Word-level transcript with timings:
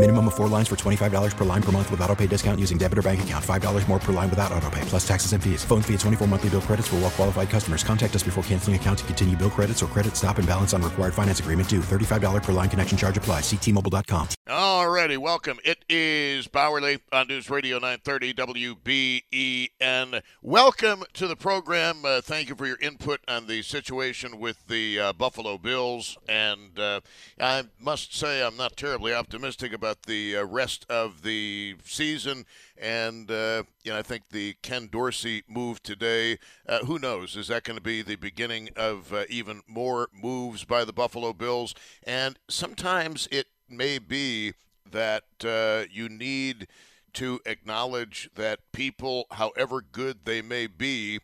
Minimum 0.00 0.28
of 0.28 0.34
four 0.34 0.48
lines 0.48 0.66
for 0.66 0.76
$25 0.76 1.36
per 1.36 1.44
line 1.44 1.60
per 1.60 1.72
month 1.72 1.90
with 1.90 2.00
auto 2.00 2.16
pay 2.16 2.26
discount 2.26 2.58
using 2.58 2.78
debit 2.78 2.96
or 2.96 3.02
bank 3.02 3.22
account. 3.22 3.44
$5 3.44 3.86
more 3.86 3.98
per 3.98 4.14
line 4.14 4.30
without 4.30 4.50
auto 4.50 4.70
pay, 4.70 4.80
plus 4.86 5.06
taxes 5.06 5.34
and 5.34 5.44
fees. 5.44 5.62
Phone 5.62 5.82
fee 5.82 5.92
at 5.92 6.00
24 6.00 6.26
monthly 6.26 6.48
bill 6.48 6.62
credits 6.62 6.88
for 6.88 6.96
well 6.96 7.10
qualified 7.10 7.50
customers. 7.50 7.84
Contact 7.84 8.16
us 8.16 8.22
before 8.22 8.42
canceling 8.44 8.76
account 8.76 9.00
to 9.00 9.04
continue 9.04 9.36
bill 9.36 9.50
credits 9.50 9.82
or 9.82 9.88
credit 9.88 10.16
stop 10.16 10.38
and 10.38 10.48
balance 10.48 10.72
on 10.72 10.80
required 10.80 11.12
finance 11.12 11.40
agreement 11.40 11.68
due. 11.68 11.80
$35 11.80 12.42
per 12.42 12.52
line 12.52 12.70
connection 12.70 12.96
charge 12.96 13.18
applies. 13.18 13.42
Ctmobile.com. 13.42 14.28
Alrighty, 14.48 15.18
welcome. 15.18 15.58
It 15.66 15.84
is 15.88 16.48
Bauerle 16.48 16.98
on 17.12 17.28
News 17.28 17.50
Radio 17.50 17.76
930 17.76 18.34
WBEN. 19.76 20.22
Welcome 20.40 21.04
to 21.12 21.28
the 21.28 21.36
program. 21.36 22.06
Uh, 22.06 22.22
thank 22.22 22.48
you 22.48 22.54
for 22.54 22.66
your 22.66 22.78
input 22.80 23.20
on 23.28 23.46
the 23.46 23.60
situation 23.60 24.38
with 24.38 24.66
the 24.66 24.98
uh, 24.98 25.12
Buffalo 25.12 25.58
Bills. 25.58 26.16
And 26.26 26.78
uh, 26.78 27.00
I 27.38 27.64
must 27.78 28.16
say, 28.16 28.42
I'm 28.42 28.56
not 28.56 28.78
terribly 28.78 29.12
optimistic 29.12 29.74
about 29.74 29.89
the 30.06 30.36
uh, 30.36 30.44
rest 30.44 30.86
of 30.88 31.22
the 31.22 31.76
season. 31.84 32.46
And 32.76 33.30
uh, 33.30 33.64
you 33.82 33.92
know, 33.92 33.98
I 33.98 34.02
think 34.02 34.30
the 34.30 34.54
Ken 34.62 34.88
Dorsey 34.90 35.42
move 35.48 35.82
today. 35.82 36.38
Uh, 36.68 36.80
who 36.80 36.98
knows? 36.98 37.36
Is 37.36 37.48
that 37.48 37.64
going 37.64 37.76
to 37.76 37.82
be 37.82 38.02
the 38.02 38.16
beginning 38.16 38.70
of 38.76 39.12
uh, 39.12 39.24
even 39.28 39.62
more 39.66 40.08
moves 40.12 40.64
by 40.64 40.84
the 40.84 40.92
Buffalo 40.92 41.32
Bills? 41.32 41.74
And 42.02 42.38
sometimes 42.48 43.28
it 43.30 43.46
may 43.68 43.98
be 43.98 44.54
that 44.90 45.24
uh, 45.44 45.84
you 45.90 46.08
need 46.08 46.66
to 47.14 47.40
acknowledge 47.44 48.30
that 48.36 48.60
people, 48.72 49.26
however 49.32 49.80
good 49.80 50.24
they 50.24 50.42
may 50.42 50.66
be, 50.66 51.20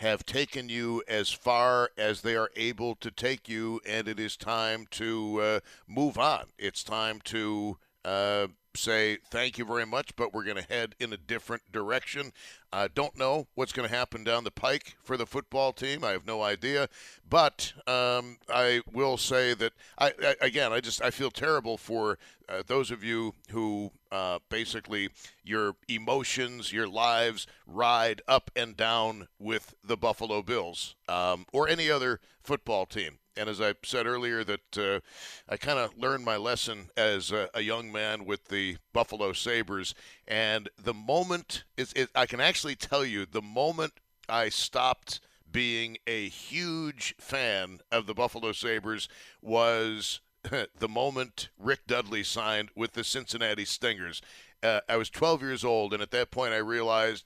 have 0.00 0.24
taken 0.24 0.70
you 0.70 1.02
as 1.06 1.30
far 1.30 1.90
as 1.98 2.22
they 2.22 2.34
are 2.34 2.50
able 2.56 2.94
to 2.94 3.10
take 3.10 3.48
you, 3.48 3.80
and 3.86 4.08
it 4.08 4.18
is 4.18 4.34
time 4.34 4.86
to 4.90 5.40
uh, 5.42 5.60
move 5.86 6.16
on. 6.16 6.46
It's 6.58 6.82
time 6.82 7.20
to 7.24 7.76
uh, 8.04 8.48
say 8.76 9.18
thank 9.30 9.58
you 9.58 9.64
very 9.64 9.86
much, 9.86 10.14
but 10.16 10.32
we're 10.32 10.44
going 10.44 10.56
to 10.56 10.62
head 10.62 10.94
in 10.98 11.12
a 11.12 11.16
different 11.16 11.70
direction. 11.72 12.32
I 12.72 12.88
don't 12.88 13.18
know 13.18 13.46
what's 13.54 13.72
going 13.72 13.88
to 13.88 13.94
happen 13.94 14.24
down 14.24 14.44
the 14.44 14.50
pike 14.50 14.96
for 15.02 15.16
the 15.16 15.26
football 15.26 15.72
team. 15.72 16.04
I 16.04 16.10
have 16.10 16.26
no 16.26 16.42
idea, 16.42 16.88
but 17.28 17.72
um, 17.86 18.38
I 18.48 18.82
will 18.92 19.16
say 19.16 19.54
that 19.54 19.72
I, 19.98 20.12
I, 20.22 20.36
again, 20.40 20.72
I 20.72 20.80
just 20.80 21.02
I 21.02 21.10
feel 21.10 21.30
terrible 21.30 21.76
for 21.76 22.18
uh, 22.48 22.62
those 22.66 22.90
of 22.90 23.04
you 23.04 23.34
who 23.50 23.92
uh, 24.12 24.38
basically 24.48 25.10
your 25.44 25.74
emotions, 25.88 26.72
your 26.72 26.88
lives 26.88 27.46
ride 27.66 28.22
up 28.28 28.50
and 28.56 28.76
down 28.76 29.28
with 29.38 29.74
the 29.84 29.96
Buffalo 29.96 30.42
Bills 30.42 30.94
um, 31.08 31.46
or 31.52 31.68
any 31.68 31.90
other 31.90 32.20
football 32.42 32.86
team. 32.86 33.19
And 33.36 33.48
as 33.48 33.60
I 33.60 33.74
said 33.84 34.06
earlier, 34.06 34.44
that 34.44 34.78
uh, 34.78 35.00
I 35.48 35.56
kind 35.56 35.78
of 35.78 35.96
learned 35.96 36.24
my 36.24 36.36
lesson 36.36 36.90
as 36.96 37.30
a, 37.30 37.48
a, 37.54 37.60
young 37.60 37.92
man 37.92 38.24
with 38.24 38.48
the 38.48 38.76
Buffalo 38.92 39.32
Sabres. 39.32 39.94
And 40.26 40.68
the 40.82 40.94
moment, 40.94 41.64
is, 41.76 41.92
it, 41.94 42.10
I 42.14 42.26
can 42.26 42.40
actually 42.40 42.74
tell 42.74 43.04
you, 43.04 43.26
the 43.26 43.42
moment 43.42 43.92
I 44.28 44.48
stopped 44.48 45.20
being 45.50 45.98
a 46.06 46.28
huge 46.28 47.14
fan 47.18 47.80
of 47.90 48.06
the 48.06 48.14
Buffalo 48.14 48.52
Sabres 48.52 49.08
was 49.42 50.20
the 50.78 50.88
moment 50.88 51.48
Rick 51.58 51.86
Dudley 51.86 52.22
signed 52.22 52.70
with 52.74 52.92
the 52.92 53.04
Cincinnati 53.04 53.64
Stingers. 53.64 54.22
Uh, 54.62 54.80
I 54.88 54.96
was 54.96 55.10
12 55.10 55.42
years 55.42 55.64
old, 55.64 55.92
and 55.92 56.02
at 56.02 56.10
that 56.10 56.30
point 56.30 56.52
I 56.52 56.58
realized 56.58 57.24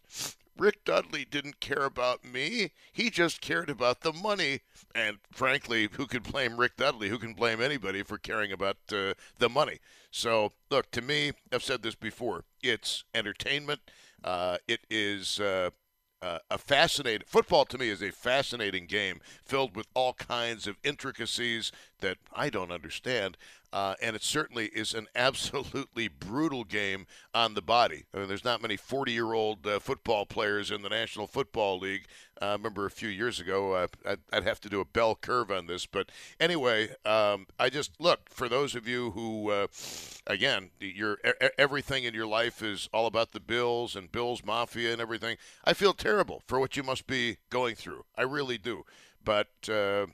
Rick 0.56 0.84
Dudley 0.84 1.24
didn't 1.24 1.60
care 1.60 1.84
about 1.84 2.24
me. 2.24 2.70
He 2.92 3.10
just 3.10 3.40
cared 3.40 3.68
about 3.68 4.00
the 4.00 4.12
money. 4.12 4.60
And 4.94 5.18
frankly, 5.32 5.88
who 5.92 6.06
could 6.06 6.22
blame 6.22 6.56
Rick 6.58 6.76
Dudley? 6.76 7.08
Who 7.08 7.18
can 7.18 7.34
blame 7.34 7.60
anybody 7.60 8.02
for 8.02 8.18
caring 8.18 8.52
about 8.52 8.76
uh, 8.92 9.14
the 9.38 9.48
money? 9.48 9.78
So, 10.10 10.52
look, 10.70 10.90
to 10.92 11.02
me, 11.02 11.32
I've 11.52 11.62
said 11.62 11.82
this 11.82 11.96
before 11.96 12.44
it's 12.62 13.04
entertainment. 13.14 13.80
Uh, 14.22 14.58
it 14.68 14.80
is. 14.90 15.40
Uh, 15.40 15.70
uh, 16.22 16.38
a 16.50 16.56
fascinating 16.56 17.26
football 17.26 17.66
to 17.66 17.76
me 17.76 17.90
is 17.90 18.02
a 18.02 18.10
fascinating 18.10 18.86
game 18.86 19.20
filled 19.44 19.76
with 19.76 19.86
all 19.92 20.14
kinds 20.14 20.66
of 20.66 20.78
intricacies 20.82 21.70
that 22.04 22.18
I 22.34 22.50
don't 22.50 22.70
understand. 22.70 23.38
Uh, 23.72 23.94
and 24.00 24.14
it 24.14 24.22
certainly 24.22 24.66
is 24.66 24.94
an 24.94 25.08
absolutely 25.16 26.06
brutal 26.06 26.62
game 26.62 27.06
on 27.34 27.54
the 27.54 27.62
body. 27.62 28.04
I 28.12 28.18
mean, 28.18 28.28
there's 28.28 28.44
not 28.44 28.62
many 28.62 28.76
40 28.76 29.10
year 29.10 29.32
old 29.32 29.66
uh, 29.66 29.80
football 29.80 30.26
players 30.26 30.70
in 30.70 30.82
the 30.82 30.90
National 30.90 31.26
Football 31.26 31.78
League. 31.80 32.04
Uh, 32.40 32.46
I 32.46 32.52
remember 32.52 32.84
a 32.84 32.90
few 32.90 33.08
years 33.08 33.40
ago, 33.40 33.72
uh, 33.72 33.86
I'd, 34.06 34.18
I'd, 34.32 34.44
have 34.44 34.60
to 34.60 34.68
do 34.68 34.80
a 34.80 34.84
bell 34.84 35.16
curve 35.16 35.50
on 35.50 35.66
this. 35.66 35.86
But 35.86 36.10
anyway, 36.38 36.90
um, 37.06 37.46
I 37.58 37.70
just 37.70 37.92
look 37.98 38.28
for 38.28 38.48
those 38.48 38.74
of 38.74 38.86
you 38.86 39.12
who, 39.12 39.50
uh, 39.50 39.68
again, 40.26 40.70
your 40.78 41.18
everything 41.58 42.04
in 42.04 42.12
your 42.12 42.26
life 42.26 42.62
is 42.62 42.88
all 42.92 43.06
about 43.06 43.32
the 43.32 43.40
Bills 43.40 43.96
and 43.96 44.12
Bills 44.12 44.44
Mafia 44.44 44.92
and 44.92 45.00
everything. 45.00 45.36
I 45.64 45.72
feel 45.72 45.94
terrible 45.94 46.42
for 46.46 46.60
what 46.60 46.76
you 46.76 46.82
must 46.82 47.06
be 47.06 47.38
going 47.50 47.76
through. 47.76 48.04
I 48.16 48.22
really 48.22 48.58
do. 48.58 48.84
But 49.24 49.48
uh, 49.68 50.06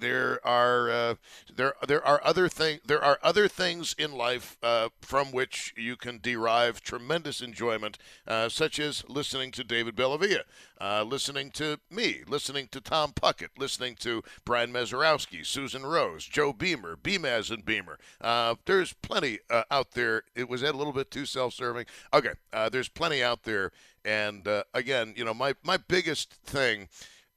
there 0.00 0.44
are 0.46 0.90
uh, 0.90 1.14
there 1.54 1.74
there 1.86 2.06
are 2.06 2.20
other 2.24 2.48
thing 2.48 2.80
there 2.86 3.02
are 3.02 3.18
other 3.22 3.48
things 3.48 3.94
in 3.98 4.12
life 4.12 4.56
uh, 4.62 4.88
from 5.00 5.32
which 5.32 5.74
you 5.76 5.96
can 5.96 6.18
derive 6.22 6.82
tremendous 6.82 7.40
enjoyment, 7.40 7.98
uh, 8.26 8.48
such 8.48 8.78
as 8.78 9.04
listening 9.08 9.50
to 9.52 9.64
David 9.64 9.96
Bellavia, 9.96 10.42
uh, 10.80 11.02
listening 11.02 11.50
to 11.52 11.78
me, 11.90 12.22
listening 12.28 12.68
to 12.72 12.80
Tom 12.80 13.12
Puckett, 13.12 13.50
listening 13.58 13.96
to 13.96 14.22
Brian 14.44 14.72
Mezarowski, 14.72 15.44
Susan 15.44 15.84
Rose, 15.84 16.24
Joe 16.24 16.52
Beamer, 16.52 16.96
Beamaz 16.96 17.50
and 17.50 17.64
Beamer. 17.64 17.98
Uh, 18.20 18.54
there's 18.66 18.92
plenty 18.92 19.38
uh, 19.50 19.64
out 19.70 19.92
there. 19.92 20.22
It 20.34 20.48
was 20.48 20.60
that 20.60 20.74
a 20.74 20.78
little 20.78 20.92
bit 20.92 21.10
too 21.10 21.26
self-serving. 21.26 21.86
Okay, 22.12 22.32
there's 22.70 22.88
plenty 22.88 23.22
out 23.22 23.42
there, 23.42 23.72
and 24.04 24.46
again, 24.72 25.14
you 25.16 25.24
know, 25.24 25.34
my 25.34 25.54
my 25.62 25.76
biggest 25.76 26.32
thing 26.32 26.88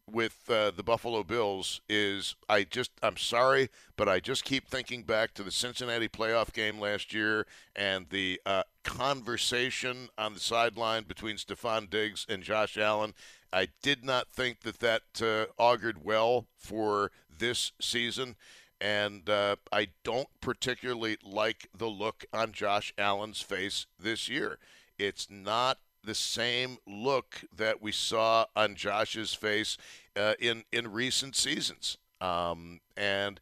with 0.09 0.49
uh, 0.49 0.71
the 0.71 0.83
Buffalo 0.83 1.23
Bills 1.23 1.81
is 1.89 2.35
I 2.47 2.63
just 2.63 2.91
I'm 3.03 3.17
sorry, 3.17 3.69
but 3.95 4.07
I 4.07 4.19
just 4.19 4.45
keep 4.45 4.67
thinking 4.67 5.03
back 5.03 5.33
to 5.35 5.43
the 5.43 5.51
Cincinnati 5.51 6.07
playoff 6.07 6.53
game 6.53 6.79
last 6.79 7.13
year 7.13 7.45
and 7.75 8.07
the 8.09 8.39
uh, 8.45 8.63
conversation 8.83 10.09
on 10.17 10.33
the 10.33 10.39
sideline 10.39 11.03
between 11.03 11.35
Stefon 11.35 11.89
Diggs 11.89 12.25
and 12.29 12.41
Josh 12.41 12.77
Allen. 12.77 13.13
I 13.51 13.67
did 13.81 14.03
not 14.03 14.31
think 14.31 14.61
that 14.61 14.79
that 14.79 15.21
uh, 15.21 15.51
augured 15.61 16.03
well 16.03 16.47
for 16.57 17.11
this 17.37 17.71
season. 17.79 18.35
And 18.79 19.27
uh, 19.27 19.55
I 19.71 19.87
don't 20.03 20.27
particularly 20.39 21.17
like 21.23 21.67
the 21.75 21.87
look 21.87 22.25
on 22.31 22.51
Josh 22.51 22.93
Allen's 22.97 23.41
face 23.41 23.87
this 23.99 24.29
year. 24.29 24.59
It's 24.99 25.27
not 25.29 25.79
the 26.03 26.15
same 26.15 26.77
look 26.87 27.41
that 27.55 27.81
we 27.81 27.91
saw 27.91 28.45
on 28.55 28.75
Josh's 28.75 29.33
face 29.33 29.77
uh, 30.17 30.33
in 30.39 30.63
in 30.71 30.91
recent 30.91 31.35
seasons. 31.35 31.97
Um, 32.19 32.79
and 32.97 33.39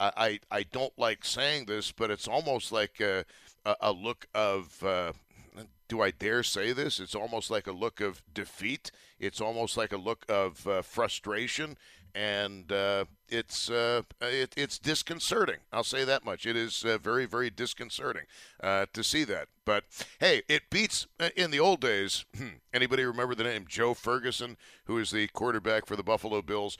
I, 0.00 0.38
I 0.50 0.62
don't 0.62 0.96
like 0.96 1.24
saying 1.24 1.66
this, 1.66 1.90
but 1.90 2.10
it's 2.10 2.28
almost 2.28 2.70
like 2.70 3.00
a, 3.00 3.24
a 3.80 3.92
look 3.92 4.26
of. 4.34 4.82
Uh, 4.82 5.12
do 5.88 6.02
I 6.02 6.10
dare 6.10 6.42
say 6.42 6.72
this? 6.72 7.00
It's 7.00 7.14
almost 7.14 7.50
like 7.50 7.66
a 7.66 7.72
look 7.72 8.00
of 8.00 8.22
defeat. 8.32 8.90
It's 9.18 9.40
almost 9.40 9.76
like 9.76 9.90
a 9.92 9.96
look 9.96 10.26
of 10.28 10.66
uh, 10.66 10.82
frustration 10.82 11.78
and 12.18 12.72
uh, 12.72 13.04
it's 13.28 13.70
uh, 13.70 14.02
it, 14.20 14.52
it's 14.56 14.78
disconcerting. 14.78 15.58
I'll 15.72 15.84
say 15.84 16.04
that 16.04 16.24
much. 16.24 16.46
It 16.46 16.56
is 16.56 16.84
uh, 16.84 16.98
very 16.98 17.26
very 17.26 17.48
disconcerting 17.48 18.24
uh, 18.60 18.86
to 18.92 19.04
see 19.04 19.22
that. 19.24 19.46
But 19.64 19.84
hey, 20.18 20.42
it 20.48 20.68
beats 20.68 21.06
uh, 21.20 21.28
in 21.36 21.52
the 21.52 21.60
old 21.60 21.80
days. 21.80 22.24
Anybody 22.74 23.04
remember 23.04 23.36
the 23.36 23.44
name 23.44 23.66
Joe 23.68 23.94
Ferguson, 23.94 24.56
who 24.86 24.98
is 24.98 25.12
the 25.12 25.28
quarterback 25.28 25.86
for 25.86 25.94
the 25.94 26.02
Buffalo 26.02 26.42
Bills? 26.42 26.76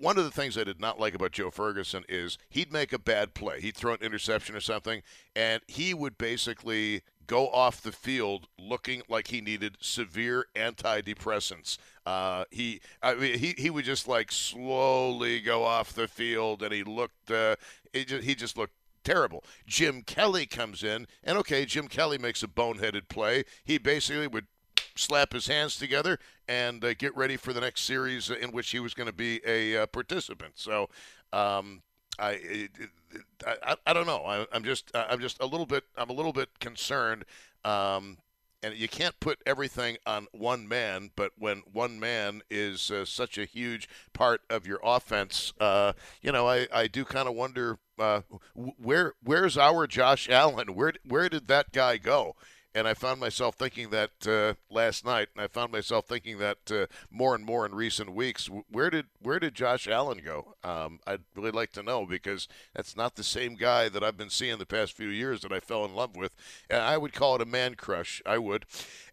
one 0.00 0.18
of 0.18 0.24
the 0.24 0.32
things 0.32 0.58
I 0.58 0.64
did 0.64 0.80
not 0.80 0.98
like 0.98 1.14
about 1.14 1.30
Joe 1.30 1.52
Ferguson 1.52 2.04
is 2.08 2.36
he'd 2.48 2.72
make 2.72 2.92
a 2.92 2.98
bad 2.98 3.32
play. 3.32 3.60
He'd 3.60 3.76
throw 3.76 3.92
an 3.92 4.00
interception 4.02 4.56
or 4.56 4.60
something, 4.60 5.02
and 5.36 5.62
he 5.68 5.94
would 5.94 6.18
basically 6.18 7.02
go 7.28 7.48
off 7.50 7.80
the 7.80 7.92
field 7.92 8.48
looking 8.58 9.02
like 9.08 9.28
he 9.28 9.40
needed 9.40 9.76
severe 9.80 10.46
antidepressants. 10.56 11.78
Uh, 12.04 12.44
he, 12.50 12.80
I 13.00 13.14
mean, 13.14 13.38
he, 13.38 13.54
he 13.56 13.70
would 13.70 13.84
just 13.84 14.08
like 14.08 14.32
slowly 14.32 15.40
go 15.40 15.62
off 15.62 15.92
the 15.92 16.08
field, 16.08 16.62
and 16.64 16.72
he 16.72 16.82
looked, 16.82 17.30
uh, 17.30 17.54
he 17.92 18.04
just, 18.04 18.24
he 18.24 18.34
just 18.34 18.56
looked 18.56 18.72
terrible. 19.04 19.44
Jim 19.66 20.02
Kelly 20.02 20.46
comes 20.46 20.82
in, 20.82 21.06
and 21.22 21.38
okay, 21.38 21.64
Jim 21.64 21.86
Kelly 21.86 22.18
makes 22.18 22.42
a 22.42 22.48
boneheaded 22.48 23.08
play. 23.08 23.44
He 23.64 23.78
basically 23.78 24.26
would 24.26 24.46
slap 24.96 25.32
his 25.32 25.46
hands 25.46 25.76
together 25.76 26.18
and 26.48 26.84
uh, 26.84 26.94
get 26.94 27.16
ready 27.16 27.36
for 27.36 27.52
the 27.52 27.60
next 27.60 27.82
series 27.82 28.30
in 28.30 28.50
which 28.50 28.70
he 28.70 28.80
was 28.80 28.94
going 28.94 29.06
to 29.06 29.12
be 29.12 29.40
a 29.46 29.82
uh, 29.82 29.86
participant. 29.86 30.54
So, 30.56 30.88
um, 31.32 31.82
I, 32.18 32.30
it, 32.42 32.70
I, 33.46 33.76
I 33.86 33.92
don't 33.92 34.06
know. 34.06 34.22
I, 34.24 34.46
am 34.52 34.64
just 34.64 34.90
I'm 34.94 35.20
just 35.20 35.40
a 35.40 35.46
little 35.46 35.66
bit 35.66 35.84
I'm 35.96 36.10
a 36.10 36.14
little 36.14 36.32
bit 36.32 36.48
concerned. 36.60 37.24
Um, 37.64 38.18
and 38.62 38.74
you 38.74 38.88
can't 38.88 39.18
put 39.20 39.38
everything 39.46 39.98
on 40.06 40.26
one 40.32 40.66
man, 40.66 41.10
but 41.14 41.32
when 41.38 41.62
one 41.72 42.00
man 42.00 42.42
is 42.50 42.90
uh, 42.90 43.04
such 43.04 43.38
a 43.38 43.44
huge 43.44 43.88
part 44.12 44.40
of 44.50 44.66
your 44.66 44.80
offense, 44.82 45.52
uh, 45.60 45.92
you 46.22 46.32
know, 46.32 46.48
I, 46.48 46.66
I 46.72 46.88
do 46.88 47.04
kind 47.04 47.28
of 47.28 47.34
wonder 47.34 47.78
uh, 47.98 48.22
where 48.54 49.14
where's 49.22 49.56
our 49.56 49.86
Josh 49.86 50.28
Allen? 50.28 50.74
Where 50.74 50.92
where 51.06 51.28
did 51.28 51.46
that 51.48 51.72
guy 51.72 51.98
go? 51.98 52.34
And 52.74 52.86
I 52.86 52.94
found 52.94 53.18
myself 53.18 53.54
thinking 53.56 53.90
that 53.90 54.10
uh, 54.26 54.54
last 54.72 55.04
night, 55.04 55.28
and 55.34 55.42
I 55.42 55.48
found 55.48 55.72
myself 55.72 56.06
thinking 56.06 56.38
that 56.38 56.58
uh, 56.70 56.86
more 57.10 57.34
and 57.34 57.44
more 57.44 57.64
in 57.64 57.74
recent 57.74 58.14
weeks. 58.14 58.48
Where 58.70 58.90
did 58.90 59.06
where 59.20 59.38
did 59.38 59.54
Josh 59.54 59.88
Allen 59.88 60.20
go? 60.24 60.54
Um, 60.62 61.00
I'd 61.06 61.22
really 61.34 61.50
like 61.50 61.72
to 61.72 61.82
know 61.82 62.06
because 62.06 62.46
that's 62.74 62.96
not 62.96 63.16
the 63.16 63.24
same 63.24 63.54
guy 63.54 63.88
that 63.88 64.04
I've 64.04 64.18
been 64.18 64.30
seeing 64.30 64.58
the 64.58 64.66
past 64.66 64.92
few 64.92 65.08
years 65.08 65.40
that 65.40 65.52
I 65.52 65.60
fell 65.60 65.84
in 65.84 65.94
love 65.94 66.14
with. 66.14 66.36
And 66.68 66.82
I 66.82 66.98
would 66.98 67.14
call 67.14 67.36
it 67.36 67.42
a 67.42 67.46
man 67.46 67.74
crush. 67.74 68.22
I 68.26 68.38
would. 68.38 68.66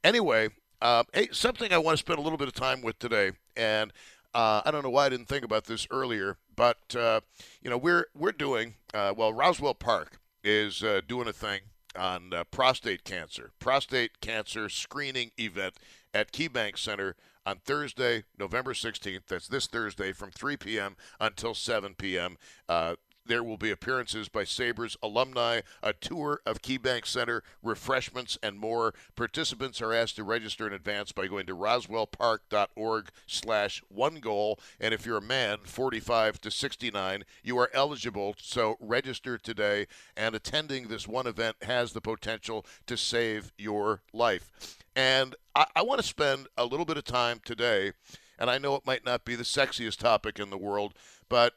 Anyway, 0.03 0.49
uh, 0.81 1.03
hey, 1.13 1.29
something 1.31 1.71
I 1.71 1.77
want 1.77 1.97
to 1.97 2.03
spend 2.03 2.19
a 2.19 2.21
little 2.21 2.37
bit 2.37 2.47
of 2.47 2.53
time 2.53 2.81
with 2.81 2.99
today, 2.99 3.31
and 3.55 3.91
uh, 4.33 4.61
I 4.65 4.71
don't 4.71 4.83
know 4.83 4.89
why 4.89 5.05
I 5.05 5.09
didn't 5.09 5.27
think 5.27 5.45
about 5.45 5.63
this 5.63 5.87
earlier, 5.89 6.37
but 6.55 6.95
uh, 6.95 7.21
you 7.61 7.69
know 7.69 7.77
we're 7.77 8.07
we're 8.13 8.33
doing 8.33 8.75
uh, 8.93 9.13
well. 9.15 9.33
Roswell 9.33 9.73
Park 9.73 10.19
is 10.43 10.83
uh, 10.83 11.01
doing 11.07 11.27
a 11.27 11.33
thing 11.33 11.61
on 11.97 12.33
uh, 12.33 12.43
prostate 12.45 13.03
cancer, 13.03 13.51
prostate 13.59 14.21
cancer 14.21 14.69
screening 14.69 15.31
event 15.37 15.75
at 16.13 16.31
KeyBank 16.31 16.77
Center 16.77 17.15
on 17.45 17.57
Thursday, 17.63 18.23
November 18.37 18.73
16th. 18.73 19.27
That's 19.27 19.47
this 19.47 19.67
Thursday 19.67 20.11
from 20.11 20.31
3 20.31 20.57
p.m. 20.57 20.95
until 21.19 21.53
7 21.53 21.93
p.m. 21.95 22.37
Uh, 22.67 22.95
there 23.25 23.43
will 23.43 23.57
be 23.57 23.71
appearances 23.71 24.29
by 24.29 24.43
Sabres 24.43 24.97
alumni, 25.01 25.61
a 25.81 25.93
tour 25.93 26.41
of 26.45 26.61
KeyBank 26.61 27.05
Center, 27.05 27.43
refreshments, 27.63 28.37
and 28.43 28.57
more. 28.57 28.93
Participants 29.15 29.81
are 29.81 29.93
asked 29.93 30.15
to 30.17 30.23
register 30.23 30.67
in 30.67 30.73
advance 30.73 31.11
by 31.11 31.27
going 31.27 31.45
to 31.47 31.55
roswellpark.org 31.55 33.09
slash 33.27 33.81
one 33.89 34.15
goal. 34.15 34.59
And 34.79 34.93
if 34.93 35.05
you're 35.05 35.17
a 35.17 35.21
man, 35.21 35.59
45 35.63 36.41
to 36.41 36.51
69, 36.51 37.23
you 37.43 37.57
are 37.57 37.71
eligible. 37.73 38.35
So 38.37 38.77
register 38.79 39.37
today. 39.37 39.87
And 40.15 40.35
attending 40.35 40.87
this 40.87 41.07
one 41.07 41.27
event 41.27 41.57
has 41.63 41.93
the 41.93 42.01
potential 42.01 42.65
to 42.87 42.97
save 42.97 43.51
your 43.57 44.01
life. 44.13 44.49
And 44.95 45.35
I, 45.53 45.65
I 45.75 45.81
want 45.81 46.01
to 46.01 46.07
spend 46.07 46.47
a 46.57 46.65
little 46.65 46.85
bit 46.85 46.97
of 46.97 47.03
time 47.03 47.41
today, 47.43 47.91
and 48.39 48.49
I 48.49 48.57
know 48.57 48.75
it 48.75 48.85
might 48.85 49.05
not 49.05 49.25
be 49.25 49.35
the 49.35 49.43
sexiest 49.43 49.97
topic 49.97 50.39
in 50.39 50.49
the 50.49 50.57
world, 50.57 50.93
but 51.29 51.53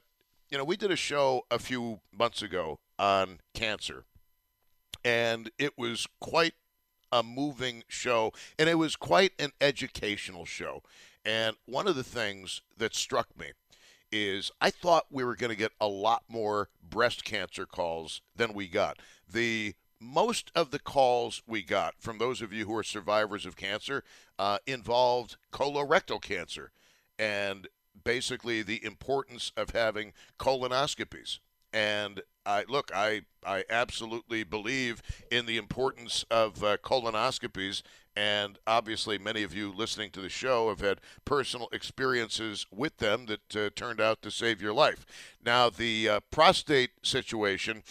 you 0.51 0.57
know, 0.57 0.65
we 0.65 0.77
did 0.77 0.91
a 0.91 0.97
show 0.97 1.43
a 1.51 1.59
few 1.59 2.01
months 2.17 2.43
ago 2.43 2.79
on 2.99 3.41
cancer, 3.55 4.05
and 5.05 5.51
it 5.59 5.77
was 5.77 6.07
quite 6.21 6.55
a 7.13 7.23
moving 7.23 7.85
show, 7.89 8.33
and 8.59 8.69
it 8.69 8.77
was 8.77 8.97
quite 8.97 9.33
an 9.39 9.53
educational 9.61 10.45
show. 10.45 10.83
And 11.25 11.57
one 11.67 11.87
of 11.87 11.97
the 11.97 12.05
things 12.05 12.63
that 12.77 12.95
struck 12.95 13.29
me 13.39 13.53
is 14.11 14.51
I 14.61 14.71
thought 14.71 15.07
we 15.11 15.25
were 15.25 15.37
going 15.37 15.51
to 15.51 15.57
get 15.57 15.73
a 15.81 15.89
lot 15.89 16.23
more 16.29 16.69
breast 16.83 17.25
cancer 17.25 17.67
calls 17.67 18.23
than 18.35 18.55
we 18.55 18.69
got. 18.69 18.99
The 19.31 19.75
most 20.01 20.51
of 20.55 20.71
the 20.71 20.79
calls 20.79 21.43
we 21.47 21.63
got 21.63 21.95
from 21.99 22.19
those 22.19 22.41
of 22.41 22.53
you 22.53 22.65
who 22.67 22.77
are 22.77 22.85
survivors 22.85 23.45
of 23.45 23.57
cancer 23.57 24.05
uh, 24.39 24.59
involved 24.67 25.37
colorectal 25.53 26.23
cancer. 26.23 26.71
And 27.19 27.69
basically 28.05 28.63
the 28.63 28.85
importance 28.85 29.53
of 29.57 29.71
having 29.71 30.13
colonoscopies. 30.39 31.39
And 31.73 32.23
I 32.47 32.65
look, 32.67 32.91
I 32.95 33.23
I 33.45 33.65
absolutely 33.69 34.43
believe 34.43 35.03
in 35.31 35.45
the 35.45 35.59
importance 35.59 36.25
of 36.31 36.65
uh, 36.65 36.79
colonoscopies, 36.79 37.83
and 38.17 38.59
obviously 38.67 39.19
many 39.19 39.43
of 39.43 39.55
you 39.55 39.71
listening 39.71 40.11
to 40.13 40.23
the 40.23 40.31
show 40.31 40.71
have 40.71 40.81
had 40.81 41.01
personal 41.27 41.69
experiences 41.73 42.67
with 42.73 42.97
them 42.97 43.27
that 43.27 43.57
uh, 43.57 43.71
turned 43.77 44.01
out 44.01 44.23
to 44.23 44.31
save 44.31 44.63
your 44.63 44.73
life. 44.73 45.05
Now 45.45 45.69
the 45.69 46.09
uh, 46.09 46.21
prostate 46.31 46.91
situation. 47.03 47.83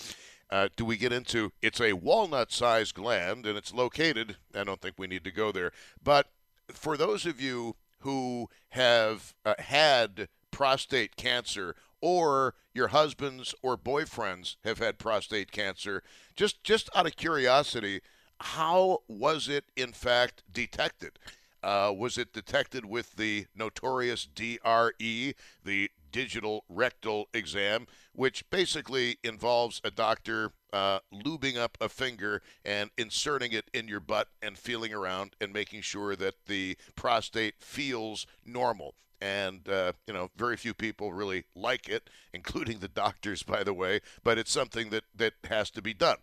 Uh, 0.49 0.69
do 0.77 0.85
we 0.85 0.95
get 0.95 1.11
into 1.11 1.51
it's 1.61 1.81
a 1.81 1.91
walnut 1.91 2.53
sized 2.53 2.95
gland 2.95 3.45
and 3.45 3.57
it's 3.57 3.73
located 3.73 4.37
i 4.55 4.63
don't 4.63 4.79
think 4.79 4.95
we 4.97 5.05
need 5.05 5.25
to 5.25 5.29
go 5.29 5.51
there 5.51 5.73
but 6.01 6.29
for 6.71 6.95
those 6.95 7.25
of 7.25 7.41
you 7.41 7.75
who 8.07 8.47
have 8.69 9.33
uh, 9.43 9.53
had 9.59 10.29
prostate 10.49 11.17
cancer 11.17 11.75
or 11.99 12.53
your 12.73 12.87
husbands 12.87 13.53
or 13.61 13.77
boyfriends 13.77 14.55
have 14.63 14.79
had 14.79 14.97
prostate 14.97 15.51
cancer. 15.51 16.01
Just 16.37 16.63
just 16.63 16.89
out 16.95 17.05
of 17.05 17.17
curiosity 17.17 17.99
how 18.39 18.99
was 19.07 19.49
it 19.49 19.65
in 19.75 19.91
fact 19.91 20.43
detected? 20.51 21.19
Uh, 21.63 21.91
was 21.95 22.17
it 22.17 22.33
detected 22.33 22.85
with 22.85 23.15
the 23.15 23.47
notorious 23.55 24.25
DRE, 24.25 25.33
the 25.65 25.91
digital 26.11 26.63
rectal 26.69 27.27
exam, 27.33 27.87
which 28.13 28.49
basically 28.49 29.17
involves 29.23 29.81
a 29.83 29.91
doctor 29.91 30.53
uh, 30.73 30.99
lubing 31.13 31.57
up 31.57 31.77
a 31.79 31.89
finger 31.89 32.41
and 32.65 32.89
inserting 32.97 33.51
it 33.51 33.69
in 33.73 33.87
your 33.87 33.99
butt 33.99 34.27
and 34.41 34.57
feeling 34.57 34.93
around 34.93 35.35
and 35.39 35.53
making 35.53 35.81
sure 35.81 36.15
that 36.15 36.35
the 36.47 36.77
prostate 36.95 37.55
feels 37.59 38.25
normal. 38.45 38.95
And, 39.19 39.67
uh, 39.67 39.93
you 40.05 40.13
know, 40.13 40.29
very 40.37 40.57
few 40.57 40.73
people 40.73 41.11
really 41.11 41.45
like 41.55 41.89
it, 41.89 42.09
including 42.33 42.79
the 42.79 42.87
doctors, 42.87 43.43
by 43.43 43.63
the 43.63 43.73
way, 43.73 44.01
but 44.23 44.37
it's 44.37 44.51
something 44.51 44.89
that, 44.89 45.03
that 45.15 45.33
has 45.49 45.71
to 45.71 45.81
be 45.81 45.93
done. 45.93 46.17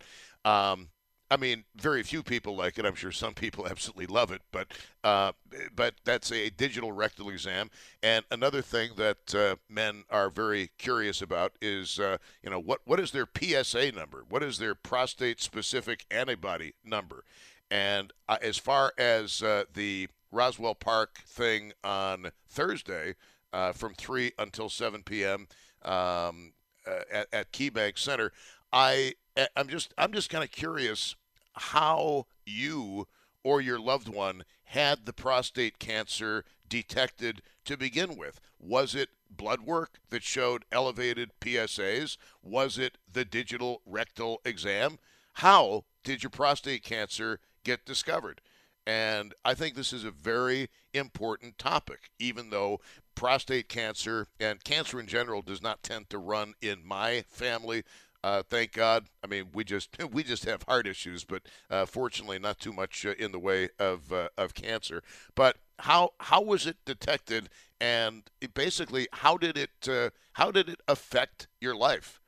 Um, 0.44 0.88
I 1.30 1.36
mean, 1.36 1.64
very 1.74 2.02
few 2.02 2.22
people 2.22 2.54
like 2.54 2.78
it. 2.78 2.84
I'm 2.84 2.94
sure 2.94 3.10
some 3.10 3.34
people 3.34 3.66
absolutely 3.70 4.06
love 4.06 4.30
it, 4.30 4.42
but 4.52 4.68
uh, 5.02 5.32
but 5.74 5.94
that's 6.04 6.30
a 6.30 6.50
digital 6.50 6.92
rectal 6.92 7.28
exam. 7.28 7.70
And 8.02 8.24
another 8.30 8.62
thing 8.62 8.90
that 8.96 9.34
uh, 9.34 9.56
men 9.68 10.04
are 10.10 10.30
very 10.30 10.70
curious 10.78 11.22
about 11.22 11.52
is, 11.60 11.98
uh, 11.98 12.18
you 12.42 12.50
know, 12.50 12.60
what 12.60 12.80
what 12.84 13.00
is 13.00 13.10
their 13.10 13.26
PSA 13.26 13.92
number? 13.92 14.24
What 14.28 14.42
is 14.42 14.58
their 14.58 14.74
prostate 14.74 15.40
specific 15.40 16.04
antibody 16.10 16.74
number? 16.84 17.24
And 17.70 18.12
uh, 18.28 18.38
as 18.42 18.58
far 18.58 18.92
as 18.98 19.42
uh, 19.42 19.64
the 19.72 20.08
Roswell 20.30 20.74
Park 20.74 21.20
thing 21.26 21.72
on 21.82 22.30
Thursday 22.48 23.14
uh, 23.52 23.72
from 23.72 23.94
three 23.94 24.32
until 24.38 24.68
seven 24.68 25.02
p.m. 25.02 25.48
Um, 25.82 26.52
at, 27.10 27.28
at 27.32 27.52
KeyBank 27.52 27.98
Center, 27.98 28.30
I 28.72 29.14
I'm 29.56 29.68
just 29.68 29.92
I'm 29.98 30.12
just 30.12 30.30
kind 30.30 30.44
of 30.44 30.50
curious 30.50 31.16
how 31.54 32.26
you 32.44 33.06
or 33.42 33.60
your 33.60 33.78
loved 33.78 34.08
one 34.08 34.44
had 34.64 35.06
the 35.06 35.12
prostate 35.12 35.78
cancer 35.78 36.44
detected 36.68 37.42
to 37.64 37.76
begin 37.76 38.16
with. 38.16 38.40
Was 38.58 38.94
it 38.94 39.10
blood 39.30 39.60
work 39.60 39.98
that 40.10 40.22
showed 40.22 40.64
elevated 40.72 41.30
PSAs? 41.40 42.16
Was 42.42 42.78
it 42.78 42.98
the 43.12 43.24
digital 43.24 43.82
rectal 43.84 44.40
exam? 44.44 44.98
How 45.34 45.84
did 46.02 46.22
your 46.22 46.30
prostate 46.30 46.82
cancer 46.82 47.40
get 47.64 47.84
discovered? 47.84 48.40
And 48.86 49.34
I 49.44 49.54
think 49.54 49.74
this 49.74 49.92
is 49.92 50.04
a 50.04 50.10
very 50.10 50.68
important 50.92 51.58
topic, 51.58 52.10
even 52.18 52.50
though 52.50 52.80
prostate 53.14 53.68
cancer 53.68 54.26
and 54.38 54.62
cancer 54.62 55.00
in 55.00 55.06
general 55.06 55.40
does 55.40 55.62
not 55.62 55.82
tend 55.82 56.10
to 56.10 56.18
run 56.18 56.54
in 56.60 56.86
my 56.86 57.24
family. 57.28 57.84
Uh, 58.24 58.42
thank 58.42 58.72
God. 58.72 59.04
I 59.22 59.26
mean, 59.26 59.48
we 59.52 59.64
just 59.64 59.98
we 60.12 60.22
just 60.22 60.46
have 60.46 60.62
heart 60.62 60.86
issues, 60.86 61.24
but 61.24 61.42
uh, 61.70 61.84
fortunately, 61.84 62.38
not 62.38 62.58
too 62.58 62.72
much 62.72 63.04
uh, 63.04 63.12
in 63.18 63.32
the 63.32 63.38
way 63.38 63.68
of 63.78 64.10
uh, 64.10 64.28
of 64.38 64.54
cancer. 64.54 65.02
But 65.34 65.58
how 65.80 66.14
how 66.20 66.40
was 66.40 66.66
it 66.66 66.78
detected, 66.86 67.50
and 67.82 68.22
it 68.40 68.54
basically 68.54 69.08
how 69.12 69.36
did 69.36 69.58
it 69.58 69.86
uh, 69.86 70.08
how 70.32 70.50
did 70.50 70.70
it 70.70 70.80
affect 70.88 71.48
your 71.60 71.76
life? 71.76 72.18